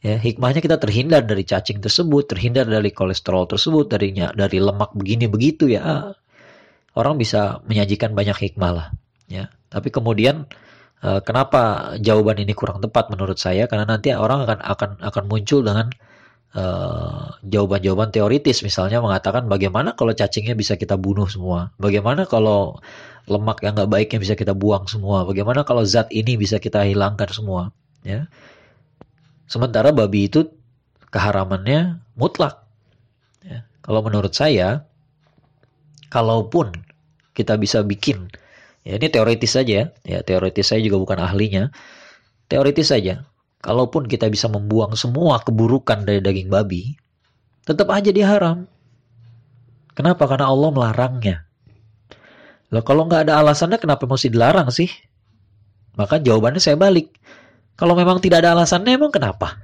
Ya 0.00 0.16
hikmahnya 0.16 0.64
kita 0.64 0.80
terhindar 0.80 1.24
dari 1.28 1.44
cacing 1.44 1.84
tersebut 1.84 2.24
terhindar 2.28 2.64
dari 2.64 2.88
kolesterol 2.88 3.44
tersebut 3.48 3.88
darinya 3.92 4.32
dari 4.32 4.56
lemak 4.56 4.96
begini 4.96 5.28
begitu 5.28 5.68
ya 5.68 6.16
orang 6.94 7.18
bisa 7.18 7.62
menyajikan 7.66 8.14
banyak 8.14 8.36
hikmah 8.36 8.72
lah 8.72 8.88
ya. 9.30 9.46
Tapi 9.70 9.94
kemudian 9.94 10.50
uh, 11.06 11.22
kenapa 11.22 11.94
jawaban 12.02 12.42
ini 12.42 12.52
kurang 12.52 12.82
tepat 12.82 13.08
menurut 13.14 13.38
saya? 13.38 13.70
Karena 13.70 13.86
nanti 13.86 14.10
orang 14.10 14.44
akan 14.44 14.58
akan 14.58 14.90
akan 14.98 15.24
muncul 15.30 15.62
dengan 15.62 15.94
eh, 16.50 17.24
jawaban-jawaban 17.46 18.10
teoritis. 18.10 18.66
Misalnya 18.66 18.98
mengatakan 18.98 19.46
bagaimana 19.46 19.94
kalau 19.94 20.10
cacingnya 20.10 20.58
bisa 20.58 20.74
kita 20.74 20.98
bunuh 20.98 21.30
semua? 21.30 21.70
Bagaimana 21.78 22.26
kalau 22.26 22.82
lemak 23.30 23.62
yang 23.62 23.78
nggak 23.78 23.90
baiknya 23.90 24.18
bisa 24.18 24.34
kita 24.34 24.50
buang 24.58 24.90
semua? 24.90 25.22
Bagaimana 25.22 25.62
kalau 25.62 25.86
zat 25.86 26.10
ini 26.10 26.34
bisa 26.34 26.58
kita 26.58 26.82
hilangkan 26.82 27.30
semua? 27.30 27.70
Ya. 28.02 28.26
Sementara 29.46 29.94
babi 29.94 30.26
itu 30.26 30.50
keharamannya 31.14 32.02
mutlak. 32.18 32.66
Ya. 33.40 33.64
kalau 33.80 34.04
menurut 34.04 34.36
saya 34.36 34.89
kalaupun 36.10 36.74
kita 37.32 37.56
bisa 37.56 37.80
bikin 37.86 38.28
ya 38.84 39.00
ini 39.00 39.08
teoritis 39.08 39.56
saja 39.56 39.72
ya 39.72 39.86
ya 40.04 40.18
teoritis 40.26 40.68
saya 40.74 40.84
juga 40.84 41.00
bukan 41.00 41.18
ahlinya 41.22 41.72
teoritis 42.52 42.92
saja 42.92 43.24
kalaupun 43.64 44.04
kita 44.10 44.28
bisa 44.28 44.50
membuang 44.50 44.92
semua 44.98 45.40
keburukan 45.40 46.04
dari 46.04 46.20
daging 46.20 46.50
babi 46.50 46.98
tetap 47.64 47.88
aja 47.88 48.10
dia 48.10 48.26
haram 48.28 48.68
Kenapa? 50.00 50.24
Karena 50.24 50.48
Allah 50.48 50.70
melarangnya. 50.72 51.36
Loh 52.70 52.80
kalau 52.86 53.04
nggak 53.04 53.28
ada 53.28 53.42
alasannya 53.42 53.76
kenapa 53.76 54.06
mesti 54.06 54.30
dilarang 54.30 54.72
sih? 54.72 54.88
Maka 55.98 56.22
jawabannya 56.22 56.62
saya 56.62 56.80
balik. 56.80 57.12
Kalau 57.74 57.92
memang 57.92 58.22
tidak 58.22 58.40
ada 58.40 58.56
alasannya 58.56 58.96
emang 58.96 59.10
kenapa? 59.10 59.58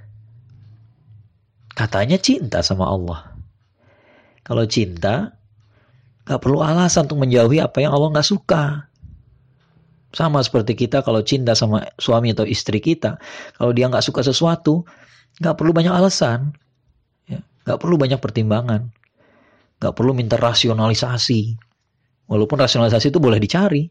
Katanya 1.73 2.21
cinta 2.21 2.61
sama 2.61 2.85
Allah. 2.85 3.33
Kalau 4.45 4.69
cinta, 4.69 5.36
nggak 6.27 6.41
perlu 6.43 6.59
alasan 6.61 7.07
untuk 7.07 7.23
menjauhi 7.23 7.63
apa 7.63 7.79
yang 7.79 7.95
Allah 7.95 8.11
nggak 8.19 8.29
suka. 8.29 8.91
Sama 10.11 10.43
seperti 10.43 10.75
kita 10.75 11.07
kalau 11.07 11.23
cinta 11.23 11.55
sama 11.55 11.87
suami 12.03 12.35
atau 12.35 12.43
istri 12.43 12.83
kita, 12.83 13.23
kalau 13.55 13.71
dia 13.71 13.87
nggak 13.87 14.03
suka 14.03 14.27
sesuatu, 14.27 14.83
nggak 15.39 15.55
perlu 15.55 15.71
banyak 15.71 15.93
alasan, 15.95 16.51
ya, 17.31 17.39
nggak 17.63 17.79
perlu 17.79 17.95
banyak 17.95 18.19
pertimbangan, 18.19 18.91
nggak 19.79 19.95
perlu 19.95 20.13
minta 20.17 20.35
rasionalisasi. 20.35 21.55
Walaupun 22.27 22.59
rasionalisasi 22.59 23.15
itu 23.15 23.23
boleh 23.23 23.39
dicari, 23.39 23.87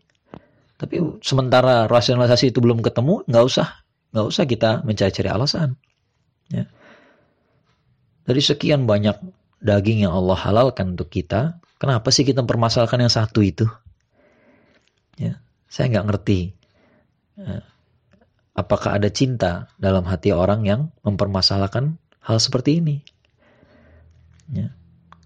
tapi 0.75 0.99
sementara 1.23 1.87
rasionalisasi 1.87 2.51
itu 2.51 2.59
belum 2.59 2.83
ketemu, 2.83 3.23
nggak 3.31 3.43
usah, 3.47 3.79
nggak 4.11 4.25
usah 4.27 4.43
kita 4.43 4.83
mencari-cari 4.83 5.29
alasan. 5.31 5.79
Ya. 6.51 6.67
Dari 8.25 8.41
sekian 8.41 8.83
banyak 8.89 9.15
daging 9.63 10.09
yang 10.09 10.13
Allah 10.17 10.35
halalkan 10.35 10.97
untuk 10.97 11.13
kita, 11.13 11.61
kenapa 11.79 12.11
sih 12.11 12.23
kita 12.27 12.43
mempermasalahkan 12.43 13.01
yang 13.01 13.13
satu 13.13 13.39
itu? 13.43 13.65
Ya, 15.15 15.39
saya 15.71 15.91
nggak 15.91 16.07
ngerti. 16.11 16.55
Ya. 17.39 17.63
Apakah 18.55 18.95
ada 18.95 19.11
cinta 19.11 19.67
dalam 19.75 20.07
hati 20.07 20.31
orang 20.31 20.63
yang 20.63 20.91
mempermasalahkan 21.03 21.99
hal 22.23 22.37
seperti 22.39 22.79
ini? 22.79 23.03
Ya. 24.51 24.71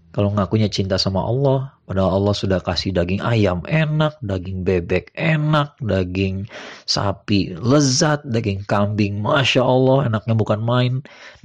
Kalau 0.09 0.33
ngakunya 0.33 0.65
cinta 0.73 0.97
sama 0.97 1.21
Allah, 1.21 1.77
padahal 1.85 2.17
Allah 2.17 2.33
sudah 2.33 2.59
kasih 2.65 2.97
daging 2.97 3.21
ayam 3.21 3.61
enak, 3.69 4.17
daging 4.25 4.65
bebek 4.65 5.13
enak, 5.13 5.77
daging 5.77 6.49
sapi 6.89 7.53
lezat, 7.53 8.25
daging 8.25 8.65
kambing 8.65 9.21
masya 9.21 9.61
Allah 9.61 10.09
enaknya 10.09 10.33
bukan 10.33 10.65
main, 10.65 10.93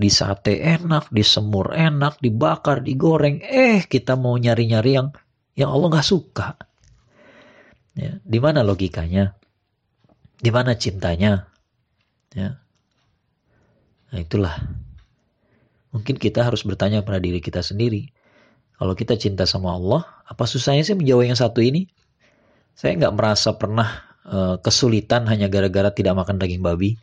di 0.00 0.08
sate 0.08 0.64
enak, 0.64 1.12
di 1.12 1.20
semur 1.20 1.76
enak, 1.76 2.24
dibakar, 2.24 2.80
digoreng, 2.80 3.44
eh 3.44 3.84
kita 3.84 4.16
mau 4.16 4.32
nyari-nyari 4.40 4.96
yang 4.96 5.12
yang 5.60 5.68
Allah 5.68 6.00
nggak 6.00 6.08
suka. 6.08 6.56
Ya, 8.00 8.16
di 8.24 8.38
mana 8.40 8.64
logikanya? 8.64 9.36
Di 10.40 10.48
mana 10.48 10.72
cintanya? 10.72 11.52
Ya. 12.32 12.64
Nah 14.08 14.18
itulah. 14.18 14.56
Mungkin 15.92 16.16
kita 16.16 16.48
harus 16.48 16.64
bertanya 16.64 17.04
pada 17.04 17.20
diri 17.20 17.44
kita 17.44 17.60
sendiri 17.60 18.23
kalau 18.84 18.92
kita 18.92 19.16
cinta 19.16 19.48
sama 19.48 19.72
Allah, 19.80 20.04
apa 20.28 20.44
susahnya 20.44 20.84
sih 20.84 20.92
menjauhi 20.92 21.32
yang 21.32 21.40
satu 21.40 21.64
ini? 21.64 21.88
Saya 22.76 22.92
nggak 23.00 23.16
merasa 23.16 23.56
pernah 23.56 24.04
uh, 24.28 24.60
kesulitan 24.60 25.24
hanya 25.24 25.48
gara-gara 25.48 25.88
tidak 25.88 26.12
makan 26.12 26.36
daging 26.36 26.60
babi. 26.60 27.00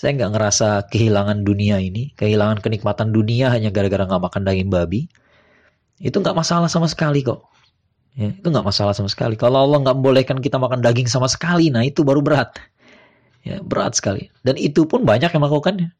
Saya 0.00 0.16
nggak 0.16 0.32
ngerasa 0.32 0.88
kehilangan 0.88 1.44
dunia 1.44 1.76
ini, 1.76 2.16
kehilangan 2.16 2.64
kenikmatan 2.64 3.12
dunia 3.12 3.52
hanya 3.52 3.68
gara-gara 3.68 4.08
nggak 4.08 4.32
makan 4.32 4.48
daging 4.48 4.72
babi. 4.72 5.12
Itu 6.00 6.24
nggak 6.24 6.32
masalah 6.32 6.72
sama 6.72 6.88
sekali 6.88 7.20
kok. 7.20 7.44
Ya, 8.16 8.32
itu 8.32 8.48
nggak 8.48 8.64
masalah 8.64 8.96
sama 8.96 9.12
sekali. 9.12 9.36
Kalau 9.36 9.60
Allah 9.60 9.76
nggak 9.76 10.00
membolehkan 10.00 10.40
kita 10.40 10.56
makan 10.56 10.80
daging 10.80 11.04
sama 11.04 11.28
sekali, 11.28 11.68
nah 11.68 11.84
itu 11.84 12.00
baru 12.00 12.24
berat. 12.24 12.56
Ya, 13.44 13.60
berat 13.60 13.92
sekali. 13.92 14.32
Dan 14.40 14.56
itu 14.56 14.88
pun 14.88 15.04
banyak 15.04 15.28
yang 15.28 15.42
melakukannya. 15.44 15.92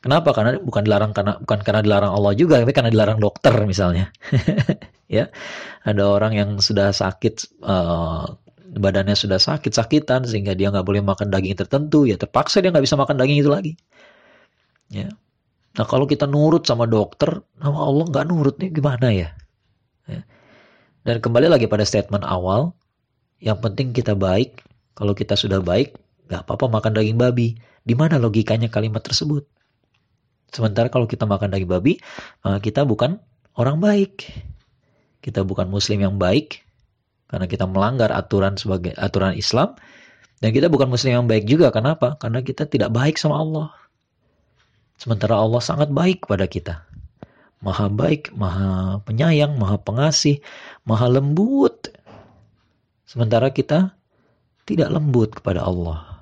Kenapa? 0.00 0.32
Karena 0.32 0.58
bukan 0.60 0.82
dilarang 0.84 1.12
karena 1.12 1.38
bukan 1.40 1.60
karena 1.62 1.80
dilarang 1.84 2.12
Allah 2.12 2.32
juga, 2.32 2.60
tapi 2.60 2.72
karena 2.72 2.90
dilarang 2.92 3.18
dokter 3.20 3.54
misalnya. 3.64 4.10
ya, 5.16 5.28
ada 5.84 6.02
orang 6.08 6.32
yang 6.34 6.50
sudah 6.58 6.90
sakit, 6.92 7.62
uh, 7.62 8.26
badannya 8.76 9.16
sudah 9.16 9.40
sakit 9.40 9.72
sakitan 9.72 10.24
sehingga 10.24 10.52
dia 10.52 10.72
nggak 10.72 10.84
boleh 10.84 11.02
makan 11.04 11.28
daging 11.32 11.56
tertentu, 11.56 12.04
ya 12.04 12.16
terpaksa 12.20 12.60
dia 12.64 12.72
nggak 12.72 12.84
bisa 12.84 12.96
makan 12.98 13.16
daging 13.16 13.38
itu 13.40 13.50
lagi. 13.52 13.72
Ya. 14.90 15.12
Nah 15.76 15.84
kalau 15.84 16.08
kita 16.08 16.24
nurut 16.24 16.64
sama 16.64 16.88
dokter, 16.88 17.44
nama 17.60 17.84
Allah 17.84 18.04
nggak 18.08 18.26
nurut 18.26 18.56
nih 18.56 18.70
gimana 18.72 19.12
ya? 19.12 19.28
ya? 20.08 20.24
Dan 21.04 21.20
kembali 21.20 21.52
lagi 21.52 21.68
pada 21.68 21.84
statement 21.84 22.24
awal, 22.24 22.72
yang 23.38 23.60
penting 23.60 23.92
kita 23.92 24.16
baik. 24.16 24.64
Kalau 24.96 25.12
kita 25.12 25.36
sudah 25.36 25.60
baik, 25.60 25.92
nggak 26.32 26.48
apa-apa 26.48 26.72
makan 26.72 26.92
daging 26.96 27.20
babi. 27.20 27.60
Di 27.86 27.92
mana 27.92 28.16
logikanya 28.16 28.72
kalimat 28.72 29.04
tersebut? 29.04 29.44
Sementara 30.54 30.88
kalau 30.88 31.10
kita 31.10 31.26
makan 31.26 31.52
daging 31.52 31.70
babi, 31.70 31.94
eh, 32.46 32.58
kita 32.62 32.86
bukan 32.86 33.18
orang 33.58 33.82
baik. 33.82 34.30
Kita 35.24 35.42
bukan 35.42 35.66
muslim 35.66 35.98
yang 36.02 36.16
baik 36.22 36.62
karena 37.26 37.50
kita 37.50 37.66
melanggar 37.66 38.14
aturan 38.14 38.54
sebagai 38.54 38.94
aturan 38.94 39.34
Islam 39.34 39.74
dan 40.38 40.54
kita 40.54 40.70
bukan 40.70 40.86
muslim 40.86 41.18
yang 41.18 41.26
baik 41.26 41.48
juga 41.48 41.74
kenapa? 41.74 42.14
Karena 42.20 42.44
kita 42.44 42.68
tidak 42.68 42.94
baik 42.94 43.18
sama 43.18 43.42
Allah. 43.42 43.68
Sementara 44.96 45.36
Allah 45.36 45.60
sangat 45.60 45.90
baik 45.90 46.28
pada 46.28 46.46
kita. 46.46 46.86
Maha 47.64 47.88
baik, 47.88 48.36
maha 48.36 49.00
penyayang, 49.02 49.56
maha 49.56 49.80
pengasih, 49.80 50.44
maha 50.84 51.08
lembut. 51.08 51.90
Sementara 53.08 53.48
kita 53.50 53.96
tidak 54.68 54.92
lembut 54.92 55.40
kepada 55.40 55.64
Allah. 55.64 56.15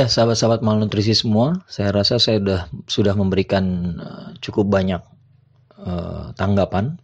Ya, 0.00 0.08
sahabat-sahabat 0.08 0.64
malnutrisi 0.64 1.12
semua, 1.12 1.60
saya 1.68 1.92
rasa 1.92 2.16
saya 2.16 2.40
sudah 2.40 2.60
sudah 2.88 3.12
memberikan 3.12 3.64
uh, 4.00 4.32
cukup 4.40 4.72
banyak 4.72 5.04
uh, 5.76 6.32
tanggapan. 6.40 6.96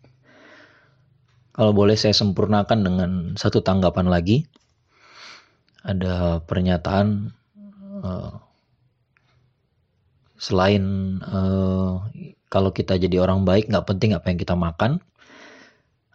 Kalau 1.53 1.77
boleh 1.77 1.93
saya 1.93 2.17
sempurnakan 2.17 2.79
dengan 2.81 3.11
satu 3.37 3.61
tanggapan 3.61 4.09
lagi. 4.09 4.49
Ada 5.85 6.41
pernyataan 6.49 7.37
uh, 8.01 8.41
selain 10.41 11.21
uh, 11.21 12.01
kalau 12.49 12.73
kita 12.73 12.97
jadi 12.97 13.21
orang 13.21 13.45
baik 13.45 13.69
nggak 13.69 13.93
penting 13.93 14.17
apa 14.17 14.33
yang 14.33 14.41
kita 14.41 14.57
makan. 14.57 15.05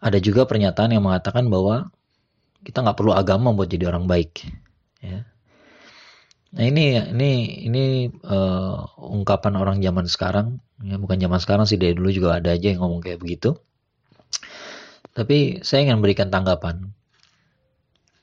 Ada 0.02 0.18
juga 0.18 0.50
pernyataan 0.50 0.98
yang 0.98 1.06
mengatakan 1.06 1.46
bahwa 1.46 1.94
kita 2.66 2.82
nggak 2.82 2.98
perlu 2.98 3.14
agama 3.14 3.54
buat 3.54 3.70
jadi 3.70 3.94
orang 3.94 4.10
baik. 4.10 4.50
Ya 5.06 5.31
Nah 6.52 6.64
ini 6.68 7.00
ini 7.00 7.32
ini 7.72 7.84
uh, 8.28 8.84
ungkapan 9.00 9.56
orang 9.56 9.80
zaman 9.80 10.04
sekarang 10.04 10.60
ya 10.84 11.00
bukan 11.00 11.16
zaman 11.16 11.40
sekarang 11.40 11.64
sih 11.64 11.80
dari 11.80 11.96
dulu 11.96 12.12
juga 12.12 12.44
ada 12.44 12.52
aja 12.52 12.76
yang 12.76 12.84
ngomong 12.84 13.00
kayak 13.00 13.24
begitu. 13.24 13.56
Tapi 15.12 15.64
saya 15.64 15.88
ingin 15.88 16.00
memberikan 16.00 16.32
tanggapan. 16.32 16.92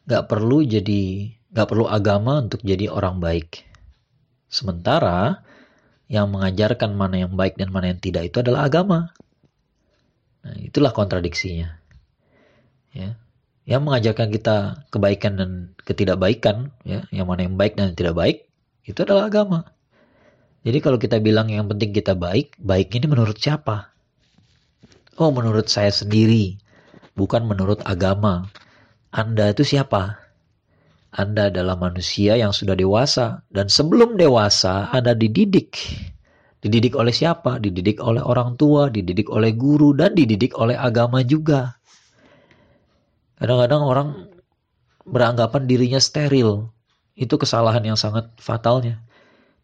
Gak 0.08 0.24
perlu 0.24 0.64
jadi 0.64 1.32
gak 1.52 1.68
perlu 1.68 1.84
agama 1.84 2.40
untuk 2.40 2.64
jadi 2.64 2.88
orang 2.88 3.20
baik. 3.20 3.64
Sementara 4.48 5.44
yang 6.08 6.32
mengajarkan 6.32 6.96
mana 6.96 7.28
yang 7.28 7.36
baik 7.36 7.60
dan 7.60 7.68
mana 7.68 7.92
yang 7.92 8.00
tidak 8.00 8.32
itu 8.32 8.40
adalah 8.40 8.64
agama. 8.68 9.12
Nah, 10.40 10.56
itulah 10.64 10.96
kontradiksinya. 10.96 11.76
Ya 12.96 13.20
yang 13.68 13.84
mengajarkan 13.84 14.32
kita 14.32 14.88
kebaikan 14.88 15.36
dan 15.36 15.50
ketidakbaikan, 15.84 16.72
ya, 16.88 17.04
yang 17.12 17.28
mana 17.28 17.44
yang 17.44 17.60
baik 17.60 17.76
dan 17.76 17.92
yang 17.92 17.98
tidak 18.00 18.16
baik, 18.16 18.36
itu 18.88 19.04
adalah 19.04 19.28
agama. 19.28 19.68
Jadi 20.64 20.80
kalau 20.80 20.96
kita 20.96 21.20
bilang 21.20 21.52
yang 21.52 21.68
penting 21.68 21.92
kita 21.92 22.16
baik, 22.16 22.56
baik 22.56 22.96
ini 22.96 23.04
menurut 23.04 23.36
siapa? 23.36 23.92
Oh, 25.20 25.28
menurut 25.28 25.68
saya 25.68 25.92
sendiri, 25.92 26.56
bukan 27.12 27.44
menurut 27.44 27.84
agama. 27.84 28.48
Anda 29.12 29.52
itu 29.52 29.68
siapa? 29.68 30.16
Anda 31.12 31.52
adalah 31.52 31.76
manusia 31.76 32.40
yang 32.40 32.56
sudah 32.56 32.72
dewasa 32.72 33.44
dan 33.52 33.68
sebelum 33.68 34.16
dewasa 34.16 34.88
Anda 34.96 35.12
dididik. 35.12 35.76
Dididik 36.64 36.96
oleh 36.96 37.12
siapa? 37.12 37.60
Dididik 37.60 38.00
oleh 38.00 38.24
orang 38.24 38.56
tua, 38.56 38.88
dididik 38.88 39.28
oleh 39.28 39.52
guru 39.52 39.92
dan 39.92 40.16
dididik 40.16 40.56
oleh 40.56 40.74
agama 40.74 41.20
juga. 41.20 41.77
Kadang-kadang 43.38 43.82
orang 43.86 44.08
beranggapan 45.06 45.64
dirinya 45.64 46.02
steril. 46.02 46.68
Itu 47.18 47.38
kesalahan 47.38 47.82
yang 47.82 47.98
sangat 47.98 48.30
fatalnya. 48.38 49.02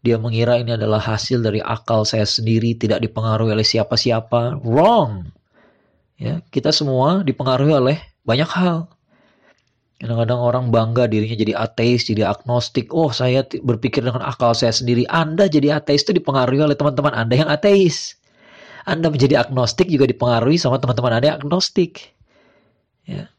Dia 0.05 0.21
mengira 0.21 0.59
ini 0.61 0.75
adalah 0.75 1.01
hasil 1.01 1.41
dari 1.41 1.63
akal 1.63 2.05
saya 2.05 2.29
sendiri, 2.29 2.77
tidak 2.77 3.01
dipengaruhi 3.01 3.57
oleh 3.57 3.65
siapa-siapa. 3.65 4.61
Wrong. 4.61 5.27
Ya, 6.15 6.39
kita 6.53 6.69
semua 6.69 7.25
dipengaruhi 7.25 7.73
oleh 7.73 7.97
banyak 8.23 8.47
hal. 8.47 8.87
Kadang-kadang 9.95 10.39
orang 10.43 10.65
bangga 10.75 11.07
dirinya 11.07 11.39
jadi 11.39 11.55
ateis, 11.55 12.05
jadi 12.05 12.27
agnostik. 12.27 12.91
Oh, 12.91 13.09
saya 13.15 13.47
berpikir 13.47 14.03
dengan 14.03 14.21
akal 14.21 14.51
saya 14.51 14.75
sendiri. 14.75 15.07
Anda 15.07 15.47
jadi 15.47 15.79
ateis 15.79 16.03
itu 16.03 16.13
dipengaruhi 16.19 16.61
oleh 16.61 16.75
teman-teman 16.75 17.15
Anda 17.15 17.35
yang 17.41 17.49
ateis. 17.49 18.19
Anda 18.85 19.09
menjadi 19.09 19.41
agnostik 19.47 19.89
juga 19.89 20.05
dipengaruhi 20.05 20.59
sama 20.59 20.77
teman-teman 20.77 21.17
Anda 21.17 21.25
yang 21.33 21.37
agnostik. 21.41 22.13
Ya. 23.07 23.31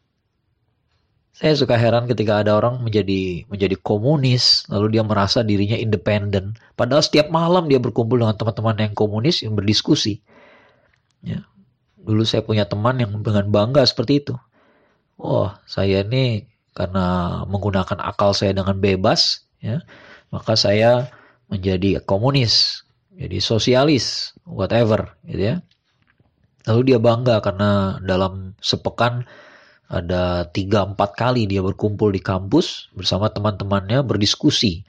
Saya 1.36 1.52
suka 1.52 1.76
heran 1.76 2.08
ketika 2.08 2.40
ada 2.40 2.56
orang 2.56 2.80
menjadi 2.80 3.44
menjadi 3.52 3.76
komunis, 3.84 4.64
lalu 4.72 4.96
dia 4.96 5.04
merasa 5.04 5.44
dirinya 5.44 5.76
independen. 5.76 6.56
Padahal 6.80 7.04
setiap 7.04 7.28
malam 7.28 7.68
dia 7.68 7.76
berkumpul 7.76 8.24
dengan 8.24 8.32
teman-teman 8.40 8.88
yang 8.88 8.96
komunis 8.96 9.44
yang 9.44 9.52
berdiskusi. 9.52 10.24
Ya. 11.20 11.44
Dulu 12.00 12.24
saya 12.24 12.40
punya 12.40 12.64
teman 12.64 12.96
yang 13.04 13.12
dengan 13.20 13.52
bangga 13.52 13.84
seperti 13.84 14.24
itu. 14.24 14.34
Wah, 15.20 15.60
saya 15.68 16.08
ini 16.08 16.48
karena 16.72 17.44
menggunakan 17.44 18.00
akal 18.00 18.32
saya 18.32 18.56
dengan 18.56 18.80
bebas, 18.80 19.44
ya, 19.60 19.84
maka 20.32 20.56
saya 20.56 21.12
menjadi 21.52 22.00
komunis, 22.04 22.84
jadi 23.12 23.44
sosialis, 23.44 24.32
whatever, 24.48 25.16
gitu 25.28 25.52
ya. 25.52 25.56
Lalu 26.64 26.96
dia 26.96 26.98
bangga 27.00 27.44
karena 27.44 28.00
dalam 28.00 28.56
sepekan 28.64 29.28
ada 29.86 30.50
tiga 30.50 30.82
empat 30.82 31.14
kali 31.14 31.46
dia 31.46 31.62
berkumpul 31.62 32.10
di 32.10 32.18
kampus 32.18 32.90
bersama 32.94 33.30
teman-temannya 33.30 34.02
berdiskusi 34.02 34.82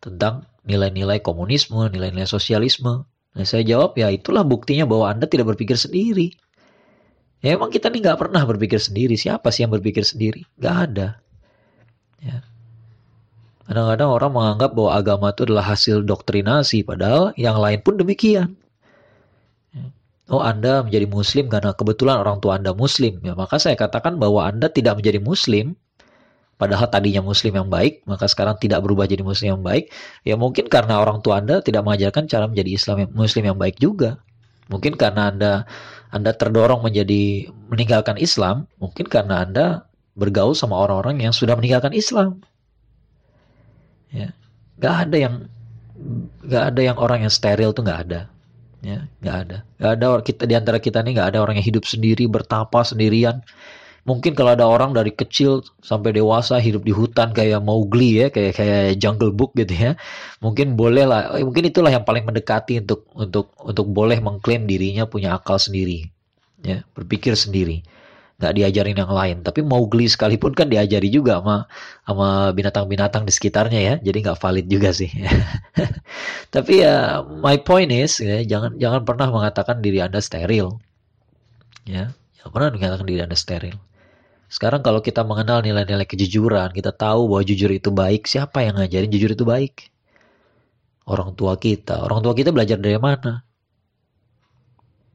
tentang 0.00 0.48
nilai-nilai 0.64 1.20
komunisme, 1.20 1.76
nilai-nilai 1.92 2.24
sosialisme. 2.24 3.04
Nah 3.04 3.46
saya 3.46 3.62
jawab 3.62 4.00
ya 4.00 4.08
itulah 4.08 4.40
buktinya 4.42 4.88
bahwa 4.88 5.12
Anda 5.12 5.28
tidak 5.28 5.54
berpikir 5.54 5.76
sendiri. 5.76 6.32
Ya 7.40 7.56
emang 7.56 7.72
kita 7.72 7.92
nih 7.92 8.00
nggak 8.04 8.18
pernah 8.20 8.44
berpikir 8.44 8.80
sendiri. 8.80 9.16
Siapa 9.16 9.48
sih 9.52 9.64
yang 9.64 9.72
berpikir 9.72 10.04
sendiri? 10.04 10.44
Gak 10.60 10.76
ada. 10.92 11.20
Ya. 12.20 12.44
Kadang-kadang 13.64 14.08
orang 14.12 14.32
menganggap 14.34 14.70
bahwa 14.76 14.90
agama 14.92 15.26
itu 15.32 15.48
adalah 15.48 15.64
hasil 15.72 16.04
doktrinasi, 16.04 16.84
padahal 16.84 17.32
yang 17.40 17.56
lain 17.56 17.80
pun 17.80 17.96
demikian 17.96 18.60
oh 20.30 20.42
Anda 20.42 20.86
menjadi 20.86 21.10
muslim 21.10 21.50
karena 21.50 21.74
kebetulan 21.74 22.22
orang 22.22 22.38
tua 22.38 22.56
Anda 22.56 22.70
muslim, 22.72 23.18
ya 23.26 23.34
maka 23.34 23.58
saya 23.58 23.74
katakan 23.74 24.16
bahwa 24.16 24.46
Anda 24.46 24.70
tidak 24.70 25.02
menjadi 25.02 25.18
muslim 25.18 25.74
padahal 26.56 26.92
tadinya 26.92 27.24
muslim 27.24 27.56
yang 27.56 27.68
baik, 27.72 28.04
maka 28.04 28.28
sekarang 28.30 28.60
tidak 28.60 28.84
berubah 28.84 29.08
jadi 29.10 29.24
muslim 29.26 29.58
yang 29.58 29.64
baik, 29.64 29.90
ya 30.22 30.38
mungkin 30.38 30.70
karena 30.70 31.02
orang 31.02 31.24
tua 31.24 31.42
Anda 31.42 31.64
tidak 31.64 31.82
mengajarkan 31.82 32.30
cara 32.30 32.46
menjadi 32.46 32.70
Islam 32.76 32.96
yang, 33.02 33.10
muslim 33.16 33.44
yang 33.48 33.58
baik 33.58 33.76
juga. 33.80 34.20
Mungkin 34.70 34.94
karena 34.94 35.34
Anda 35.34 35.52
Anda 36.14 36.30
terdorong 36.30 36.86
menjadi 36.86 37.50
meninggalkan 37.72 38.20
Islam, 38.20 38.70
mungkin 38.78 39.08
karena 39.10 39.42
Anda 39.42 39.88
bergaul 40.14 40.54
sama 40.54 40.78
orang-orang 40.78 41.24
yang 41.24 41.34
sudah 41.34 41.58
meninggalkan 41.58 41.96
Islam. 41.96 42.44
Ya, 44.14 44.30
nggak 44.78 44.94
ada 45.08 45.16
yang 45.16 45.34
nggak 46.44 46.64
ada 46.74 46.80
yang 46.80 46.96
orang 47.00 47.24
yang 47.24 47.32
steril 47.32 47.72
tuh 47.72 47.84
nggak 47.84 48.00
ada 48.08 48.20
ya 48.80 49.06
nggak 49.20 49.36
ada. 49.46 49.58
Nggak 49.80 49.92
ada 49.96 50.06
kita 50.24 50.42
di 50.48 50.54
antara 50.56 50.78
kita 50.80 51.04
nih 51.04 51.12
nggak 51.16 51.28
ada 51.36 51.38
orang 51.44 51.60
yang 51.60 51.66
hidup 51.66 51.84
sendiri 51.84 52.24
bertapa 52.28 52.80
sendirian. 52.84 53.44
Mungkin 54.08 54.32
kalau 54.32 54.56
ada 54.56 54.64
orang 54.64 54.96
dari 54.96 55.12
kecil 55.12 55.60
sampai 55.84 56.16
dewasa 56.16 56.56
hidup 56.56 56.88
di 56.88 56.92
hutan 56.92 57.36
kayak 57.36 57.60
Mowgli 57.60 58.24
ya 58.24 58.26
kayak 58.32 58.56
kayak 58.56 58.96
Jungle 58.96 59.28
Book 59.28 59.52
gitu 59.52 59.76
ya 59.76 59.92
mungkin 60.40 60.72
boleh 60.72 61.04
lah 61.04 61.36
eh, 61.36 61.44
mungkin 61.44 61.68
itulah 61.68 61.92
yang 61.92 62.08
paling 62.08 62.24
mendekati 62.24 62.80
untuk 62.80 63.04
untuk 63.12 63.52
untuk 63.60 63.86
boleh 63.92 64.16
mengklaim 64.24 64.64
dirinya 64.64 65.04
punya 65.04 65.36
akal 65.36 65.60
sendiri 65.60 66.08
ya 66.64 66.80
berpikir 66.96 67.36
sendiri 67.36 67.84
nggak 68.40 68.56
diajarin 68.56 68.96
yang 68.96 69.12
lain. 69.12 69.36
Tapi 69.44 69.60
Mowgli 69.60 70.08
sekalipun 70.08 70.56
kan 70.56 70.72
diajari 70.72 71.12
juga 71.12 71.44
sama 71.44 71.56
sama 72.08 72.28
binatang-binatang 72.56 73.28
di 73.28 73.32
sekitarnya 73.36 73.80
ya, 73.84 73.94
jadi 74.00 74.18
nggak 74.24 74.38
valid 74.40 74.66
juga 74.66 74.90
sih. 74.96 75.12
Tapi 76.54 76.80
ya 76.80 77.20
my 77.20 77.60
point 77.60 77.92
is 77.92 78.16
ya, 78.18 78.40
jangan 78.48 78.80
jangan 78.80 79.04
pernah 79.04 79.28
mengatakan 79.28 79.84
diri 79.84 80.00
anda 80.00 80.24
steril, 80.24 80.80
ya 81.84 82.16
jangan 82.40 82.50
pernah 82.56 82.68
mengatakan 82.72 83.04
diri 83.04 83.20
anda 83.20 83.36
steril. 83.36 83.76
Sekarang 84.50 84.82
kalau 84.82 84.98
kita 84.98 85.22
mengenal 85.22 85.62
nilai-nilai 85.62 86.08
kejujuran, 86.08 86.74
kita 86.74 86.90
tahu 86.90 87.30
bahwa 87.30 87.46
jujur 87.46 87.70
itu 87.70 87.94
baik, 87.94 88.26
siapa 88.26 88.66
yang 88.66 88.82
ngajarin 88.82 89.06
jujur 89.12 89.30
itu 89.36 89.46
baik? 89.46 89.94
Orang 91.06 91.38
tua 91.38 91.54
kita. 91.54 92.02
Orang 92.02 92.18
tua 92.26 92.34
kita 92.34 92.50
belajar 92.50 92.74
dari 92.82 92.98
mana? 92.98 93.46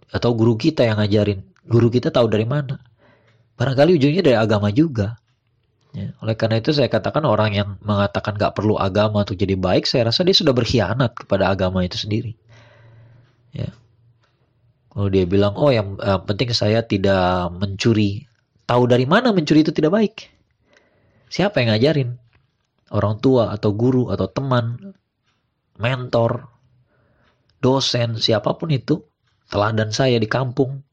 Atau 0.08 0.32
guru 0.40 0.56
kita 0.56 0.88
yang 0.88 1.04
ngajarin? 1.04 1.44
Guru 1.68 1.92
kita 1.92 2.16
tahu 2.16 2.32
dari 2.32 2.48
mana? 2.48 2.80
Barangkali 3.56 3.96
ujungnya 3.96 4.24
dari 4.24 4.38
agama 4.38 4.72
juga. 4.72 5.20
Ya, 5.96 6.12
oleh 6.20 6.36
karena 6.36 6.60
itu 6.60 6.76
saya 6.76 6.92
katakan 6.92 7.24
orang 7.24 7.56
yang 7.56 7.70
mengatakan 7.80 8.36
gak 8.36 8.52
perlu 8.52 8.76
agama 8.76 9.24
untuk 9.24 9.40
jadi 9.40 9.56
baik, 9.56 9.88
saya 9.88 10.12
rasa 10.12 10.28
dia 10.28 10.36
sudah 10.36 10.52
berkhianat 10.52 11.16
kepada 11.16 11.48
agama 11.48 11.88
itu 11.88 11.96
sendiri. 11.96 12.36
Ya. 13.56 13.72
Kalau 14.92 15.08
dia 15.08 15.24
bilang, 15.24 15.56
oh 15.56 15.72
yang 15.72 15.96
eh, 15.96 16.20
penting 16.28 16.52
saya 16.52 16.84
tidak 16.84 17.48
mencuri, 17.56 18.28
tahu 18.68 18.92
dari 18.92 19.08
mana 19.08 19.32
mencuri 19.32 19.64
itu 19.64 19.72
tidak 19.72 19.96
baik? 19.96 20.16
Siapa 21.32 21.64
yang 21.64 21.72
ngajarin? 21.72 22.20
Orang 22.92 23.24
tua 23.24 23.56
atau 23.56 23.72
guru 23.72 24.12
atau 24.12 24.28
teman, 24.28 24.96
mentor, 25.80 26.52
dosen, 27.64 28.20
siapa 28.20 28.52
pun 28.60 28.72
itu, 28.72 29.00
teladan 29.48 29.96
saya 29.96 30.20
di 30.20 30.28
kampung, 30.28 30.84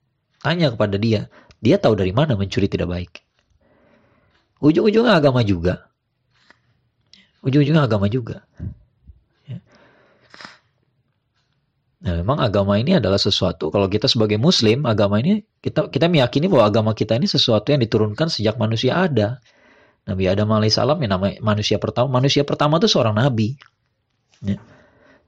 tanya 0.40 0.70
kepada 0.70 0.94
dia, 0.98 1.26
dia 1.62 1.78
tahu 1.78 1.94
dari 1.94 2.10
mana 2.10 2.34
mencuri 2.34 2.66
tidak 2.66 2.90
baik. 2.90 3.22
Ujung-ujungnya 4.58 5.14
agama 5.14 5.46
juga. 5.46 5.86
Ujung-ujungnya 7.46 7.86
agama 7.86 8.10
juga. 8.10 8.42
Ya. 9.46 9.62
Nah, 12.02 12.18
memang 12.18 12.42
agama 12.42 12.82
ini 12.82 12.98
adalah 12.98 13.18
sesuatu 13.18 13.70
kalau 13.70 13.86
kita 13.86 14.10
sebagai 14.10 14.42
muslim, 14.42 14.82
agama 14.90 15.22
ini 15.22 15.46
kita 15.62 15.86
kita 15.86 16.10
meyakini 16.10 16.50
bahwa 16.50 16.66
agama 16.66 16.90
kita 16.98 17.14
ini 17.14 17.30
sesuatu 17.30 17.70
yang 17.70 17.78
diturunkan 17.82 18.26
sejak 18.26 18.58
manusia 18.58 18.98
ada. 18.98 19.38
Nabi 20.02 20.26
Adam 20.26 20.50
alaihissalam 20.50 20.98
yang 20.98 21.14
nama 21.14 21.30
manusia 21.38 21.78
pertama, 21.78 22.10
manusia 22.10 22.42
pertama 22.42 22.82
itu 22.82 22.90
seorang 22.90 23.14
nabi. 23.14 23.54
Ya. 24.42 24.58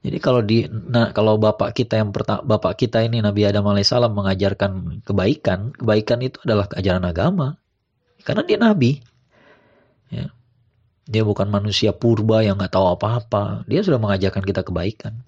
Jadi 0.05 0.19
kalau 0.21 0.45
di 0.45 0.69
nah, 0.69 1.17
kalau 1.17 1.41
bapak 1.41 1.73
kita 1.73 1.97
yang 1.97 2.13
pertama 2.13 2.45
bapak 2.45 2.77
kita 2.77 3.01
ini 3.01 3.25
Nabi 3.25 3.49
Adam 3.49 3.65
alaihissalam 3.65 4.13
mengajarkan 4.13 5.01
kebaikan, 5.01 5.73
kebaikan 5.73 6.21
itu 6.21 6.37
adalah 6.45 6.69
ajaran 6.77 7.09
agama. 7.09 7.57
Karena 8.21 8.45
dia 8.45 8.61
nabi. 8.61 9.01
Ya. 10.13 10.29
Dia 11.09 11.25
bukan 11.25 11.49
manusia 11.49 11.97
purba 11.97 12.45
yang 12.45 12.61
nggak 12.61 12.77
tahu 12.77 12.85
apa-apa. 13.01 13.65
Dia 13.65 13.81
sudah 13.81 13.97
mengajarkan 13.97 14.45
kita 14.45 14.61
kebaikan. 14.61 15.25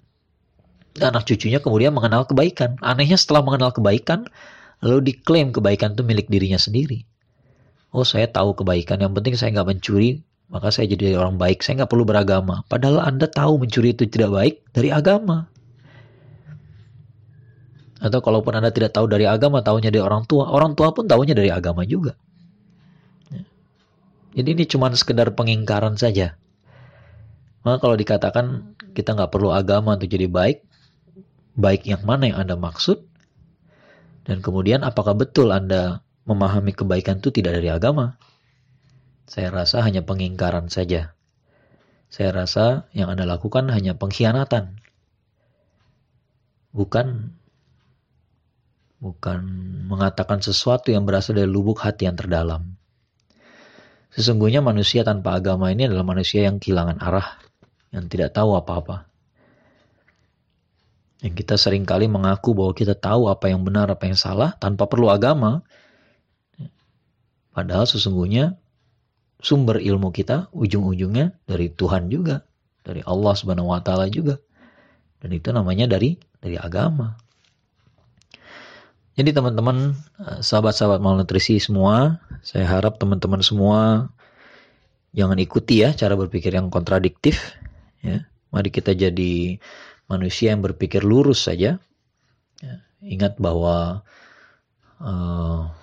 Dan 0.93 1.13
anak 1.13 1.25
cucunya 1.25 1.57
kemudian 1.57 1.93
mengenal 1.93 2.29
kebaikan. 2.29 2.77
Anehnya 2.81 3.17
setelah 3.17 3.45
mengenal 3.45 3.73
kebaikan, 3.73 4.29
lalu 4.81 5.13
diklaim 5.13 5.53
kebaikan 5.53 5.93
itu 5.93 6.05
milik 6.05 6.29
dirinya 6.29 6.57
sendiri. 6.57 7.05
Oh 7.93 8.05
saya 8.05 8.29
tahu 8.29 8.57
kebaikan, 8.57 9.01
yang 9.01 9.13
penting 9.13 9.37
saya 9.37 9.53
nggak 9.53 9.77
mencuri, 9.77 10.25
maka 10.47 10.71
saya 10.71 10.87
jadi 10.87 11.19
orang 11.19 11.35
baik. 11.35 11.59
Saya 11.59 11.83
nggak 11.83 11.91
perlu 11.91 12.07
beragama. 12.07 12.63
Padahal 12.71 13.03
Anda 13.03 13.27
tahu 13.27 13.59
mencuri 13.59 13.91
itu 13.91 14.07
tidak 14.07 14.31
baik 14.31 14.55
dari 14.71 14.89
agama. 14.95 15.51
Atau 17.99 18.23
kalaupun 18.23 18.55
Anda 18.55 18.71
tidak 18.71 18.95
tahu 18.95 19.11
dari 19.11 19.27
agama, 19.27 19.59
tahunya 19.59 19.91
dari 19.91 20.03
orang 20.03 20.23
tua. 20.23 20.47
Orang 20.47 20.79
tua 20.79 20.95
pun 20.95 21.09
tahunya 21.09 21.35
dari 21.35 21.51
agama 21.51 21.83
juga. 21.83 22.15
Ya. 23.27 23.43
Jadi 24.39 24.49
ini 24.55 24.63
cuma 24.69 24.87
sekedar 24.95 25.35
pengingkaran 25.35 25.99
saja. 25.99 26.39
Maka 27.67 27.83
kalau 27.83 27.99
dikatakan 27.99 28.77
kita 28.95 29.19
nggak 29.19 29.33
perlu 29.33 29.51
agama 29.51 29.99
untuk 29.99 30.07
jadi 30.07 30.31
baik, 30.31 30.63
baik 31.59 31.83
yang 31.83 32.07
mana 32.07 32.31
yang 32.31 32.39
Anda 32.47 32.55
maksud? 32.55 33.03
Dan 34.23 34.39
kemudian 34.39 34.87
apakah 34.87 35.11
betul 35.11 35.51
Anda 35.51 35.99
memahami 36.23 36.71
kebaikan 36.71 37.19
itu 37.19 37.35
tidak 37.35 37.59
dari 37.59 37.67
agama? 37.67 38.15
Saya 39.27 39.51
rasa 39.51 39.83
hanya 39.83 40.07
pengingkaran 40.07 40.71
saja. 40.71 41.11
Saya 42.07 42.31
rasa 42.31 42.87
yang 42.95 43.11
Anda 43.11 43.27
lakukan 43.27 43.67
hanya 43.67 43.99
pengkhianatan. 43.99 44.79
Bukan 46.71 47.35
bukan 48.97 49.39
mengatakan 49.85 50.39
sesuatu 50.39 50.89
yang 50.89 51.03
berasal 51.03 51.35
dari 51.35 51.45
lubuk 51.51 51.83
hati 51.83 52.07
yang 52.07 52.15
terdalam. 52.15 52.79
Sesungguhnya 54.15 54.63
manusia 54.63 55.03
tanpa 55.03 55.37
agama 55.37 55.69
ini 55.69 55.85
adalah 55.85 56.07
manusia 56.07 56.47
yang 56.47 56.57
kehilangan 56.57 56.97
arah, 57.03 57.37
yang 57.93 58.07
tidak 58.07 58.33
tahu 58.33 58.55
apa-apa. 58.55 59.05
Yang 61.21 61.43
kita 61.43 61.55
sering 61.59 61.83
kali 61.83 62.07
mengaku 62.07 62.55
bahwa 62.55 62.73
kita 62.73 62.95
tahu 62.95 63.27
apa 63.27 63.51
yang 63.51 63.61
benar, 63.67 63.91
apa 63.91 64.07
yang 64.07 64.17
salah 64.17 64.55
tanpa 64.57 64.87
perlu 64.87 65.11
agama. 65.11 65.61
Padahal 67.51 67.89
sesungguhnya 67.89 68.57
sumber 69.41 69.77
ilmu 69.81 70.09
kita 70.09 70.49
ujung-ujungnya 70.53 71.37
dari 71.45 71.69
Tuhan 71.69 72.09
juga, 72.09 72.45
dari 72.81 73.05
Allah 73.05 73.33
Subhanahu 73.37 73.69
wa 73.69 73.81
taala 73.81 74.09
juga. 74.09 74.41
Dan 75.17 75.33
itu 75.33 75.49
namanya 75.49 75.89
dari 75.89 76.17
dari 76.41 76.57
agama. 76.57 77.17
Jadi 79.17 79.33
teman-teman, 79.33 79.97
eh, 80.21 80.39
sahabat-sahabat 80.45 81.01
malnutrisi 81.01 81.57
semua, 81.57 82.21
saya 82.45 82.69
harap 82.69 83.01
teman-teman 83.01 83.41
semua 83.41 84.13
jangan 85.17 85.41
ikuti 85.41 85.81
ya 85.81 85.97
cara 85.97 86.13
berpikir 86.13 86.53
yang 86.53 86.69
kontradiktif. 86.69 87.57
Ya. 88.05 88.29
Mari 88.53 88.69
kita 88.69 88.93
jadi 88.93 89.57
manusia 90.05 90.53
yang 90.53 90.61
berpikir 90.61 91.01
lurus 91.01 91.49
saja. 91.49 91.81
Ya. 92.61 92.75
Ingat 93.01 93.41
bahwa 93.41 94.05
uh, 95.01 95.73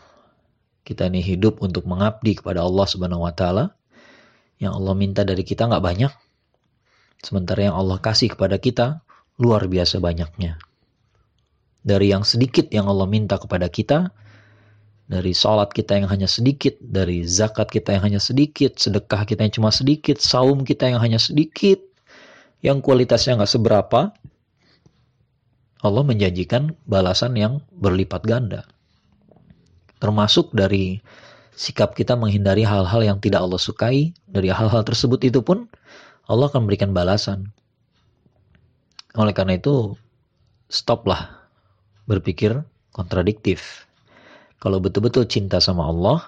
kita 0.85 1.09
ini 1.09 1.25
hidup 1.25 1.65
untuk 1.65 1.89
mengabdi 1.89 2.39
kepada 2.39 2.61
Allah 2.63 2.87
Subhanahu 2.87 3.25
Wa 3.27 3.35
Taala. 3.35 3.65
Yang 4.63 4.73
Allah 4.79 4.95
minta 4.95 5.27
dari 5.27 5.43
kita 5.43 5.67
nggak 5.67 5.83
banyak, 5.83 6.13
sementara 7.25 7.73
yang 7.73 7.77
Allah 7.77 7.99
kasih 7.99 8.33
kepada 8.37 8.63
kita 8.63 9.03
luar 9.43 9.67
biasa 9.67 9.99
banyaknya 9.99 10.63
dari 11.85 12.11
yang 12.11 12.25
sedikit 12.25 12.73
yang 12.73 12.89
Allah 12.89 13.05
minta 13.05 13.37
kepada 13.37 13.69
kita, 13.69 14.09
dari 15.05 15.37
sholat 15.37 15.69
kita 15.71 16.01
yang 16.01 16.09
hanya 16.09 16.25
sedikit, 16.25 16.81
dari 16.81 17.29
zakat 17.29 17.69
kita 17.69 17.93
yang 17.93 18.03
hanya 18.09 18.21
sedikit, 18.25 18.81
sedekah 18.81 19.29
kita 19.29 19.45
yang 19.45 19.53
cuma 19.53 19.69
sedikit, 19.69 20.17
saum 20.17 20.65
kita 20.65 20.89
yang 20.89 20.99
hanya 21.05 21.21
sedikit, 21.21 21.77
yang 22.65 22.81
kualitasnya 22.81 23.37
nggak 23.37 23.53
seberapa, 23.53 24.17
Allah 25.85 26.03
menjanjikan 26.09 26.73
balasan 26.89 27.37
yang 27.37 27.61
berlipat 27.69 28.25
ganda. 28.25 28.65
Termasuk 30.05 30.53
dari 30.53 31.01
sikap 31.57 31.97
kita 31.97 32.13
menghindari 32.13 32.61
hal-hal 32.61 33.01
yang 33.01 33.19
tidak 33.25 33.41
Allah 33.41 33.57
sukai, 33.57 34.13
dari 34.29 34.53
hal-hal 34.53 34.85
tersebut 34.85 35.25
itu 35.25 35.41
pun 35.41 35.65
Allah 36.29 36.53
akan 36.53 36.69
memberikan 36.69 36.93
balasan. 36.93 37.57
Oleh 39.17 39.33
karena 39.33 39.57
itu, 39.57 39.97
stoplah 40.69 41.49
berpikir 42.05 42.53
kontradiktif. 42.93 43.89
Kalau 44.61 44.77
betul-betul 44.77 45.25
cinta 45.25 45.57
sama 45.57 45.89
Allah, 45.89 46.21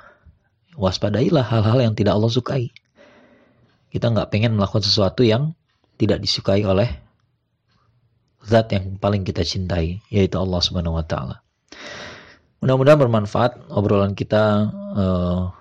waspadailah 0.80 1.44
hal-hal 1.44 1.84
yang 1.84 1.92
tidak 1.92 2.16
Allah 2.16 2.32
sukai. 2.32 2.72
Kita 3.92 4.08
nggak 4.08 4.32
pengen 4.32 4.56
melakukan 4.56 4.88
sesuatu 4.88 5.20
yang 5.20 5.52
tidak 6.00 6.24
disukai 6.24 6.64
oleh 6.64 6.88
zat 8.40 8.72
yang 8.72 8.96
paling 8.96 9.20
kita 9.20 9.44
cintai, 9.44 10.00
yaitu 10.08 10.40
Allah 10.40 10.64
Subhanahu 10.64 10.96
wa 10.96 11.04
taala. 11.04 11.45
Mudah-mudahan 12.66 12.98
bermanfaat 12.98 13.70
obrolan 13.70 14.18
kita 14.18 14.74
uh, 14.98 15.54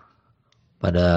pada 0.81 1.07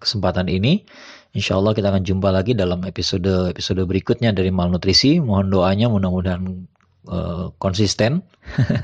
kesempatan 0.00 0.48
ini. 0.48 0.88
Insya 1.36 1.60
Allah 1.60 1.76
kita 1.76 1.92
akan 1.92 2.00
jumpa 2.00 2.32
lagi 2.32 2.56
dalam 2.56 2.80
episode 2.88 3.52
episode 3.52 3.84
berikutnya 3.84 4.32
dari 4.32 4.48
malnutrisi. 4.48 5.20
Mohon 5.20 5.46
doanya 5.52 5.86
mudah-mudahan 5.92 6.64
Eh, 7.08 7.46
konsisten. 7.56 8.20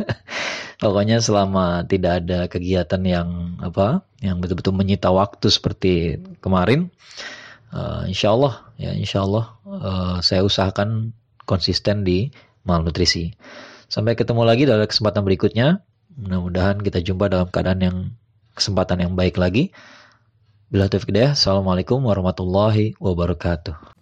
Pokoknya 0.83 1.21
selama 1.21 1.85
tidak 1.85 2.25
ada 2.25 2.49
kegiatan 2.49 3.03
yang 3.05 3.29
apa, 3.61 4.01
yang 4.25 4.41
betul-betul 4.41 4.73
menyita 4.73 5.13
waktu 5.13 5.53
seperti 5.53 6.19
kemarin, 6.41 6.89
uh, 7.73 8.09
insya 8.09 8.33
Allah 8.33 8.65
ya 8.81 8.97
insya 8.97 9.25
Allah 9.25 9.55
uh, 9.65 10.17
saya 10.25 10.41
usahakan 10.41 11.13
konsisten 11.45 12.01
di 12.05 12.33
malnutrisi. 12.65 13.33
Sampai 13.93 14.17
ketemu 14.17 14.43
lagi 14.49 14.65
dalam 14.65 14.89
kesempatan 14.89 15.21
berikutnya. 15.25 15.85
Mudah-mudahan 16.15 16.79
kita 16.79 17.03
jumpa 17.03 17.27
dalam 17.27 17.51
keadaan 17.51 17.81
yang 17.83 17.99
kesempatan 18.55 19.03
yang 19.03 19.13
baik 19.19 19.35
lagi. 19.35 19.75
Bila 20.71 20.87
taufiq 20.87 21.11
Assalamualaikum 21.15 22.03
warahmatullahi 22.03 22.95
wabarakatuh. 23.03 23.94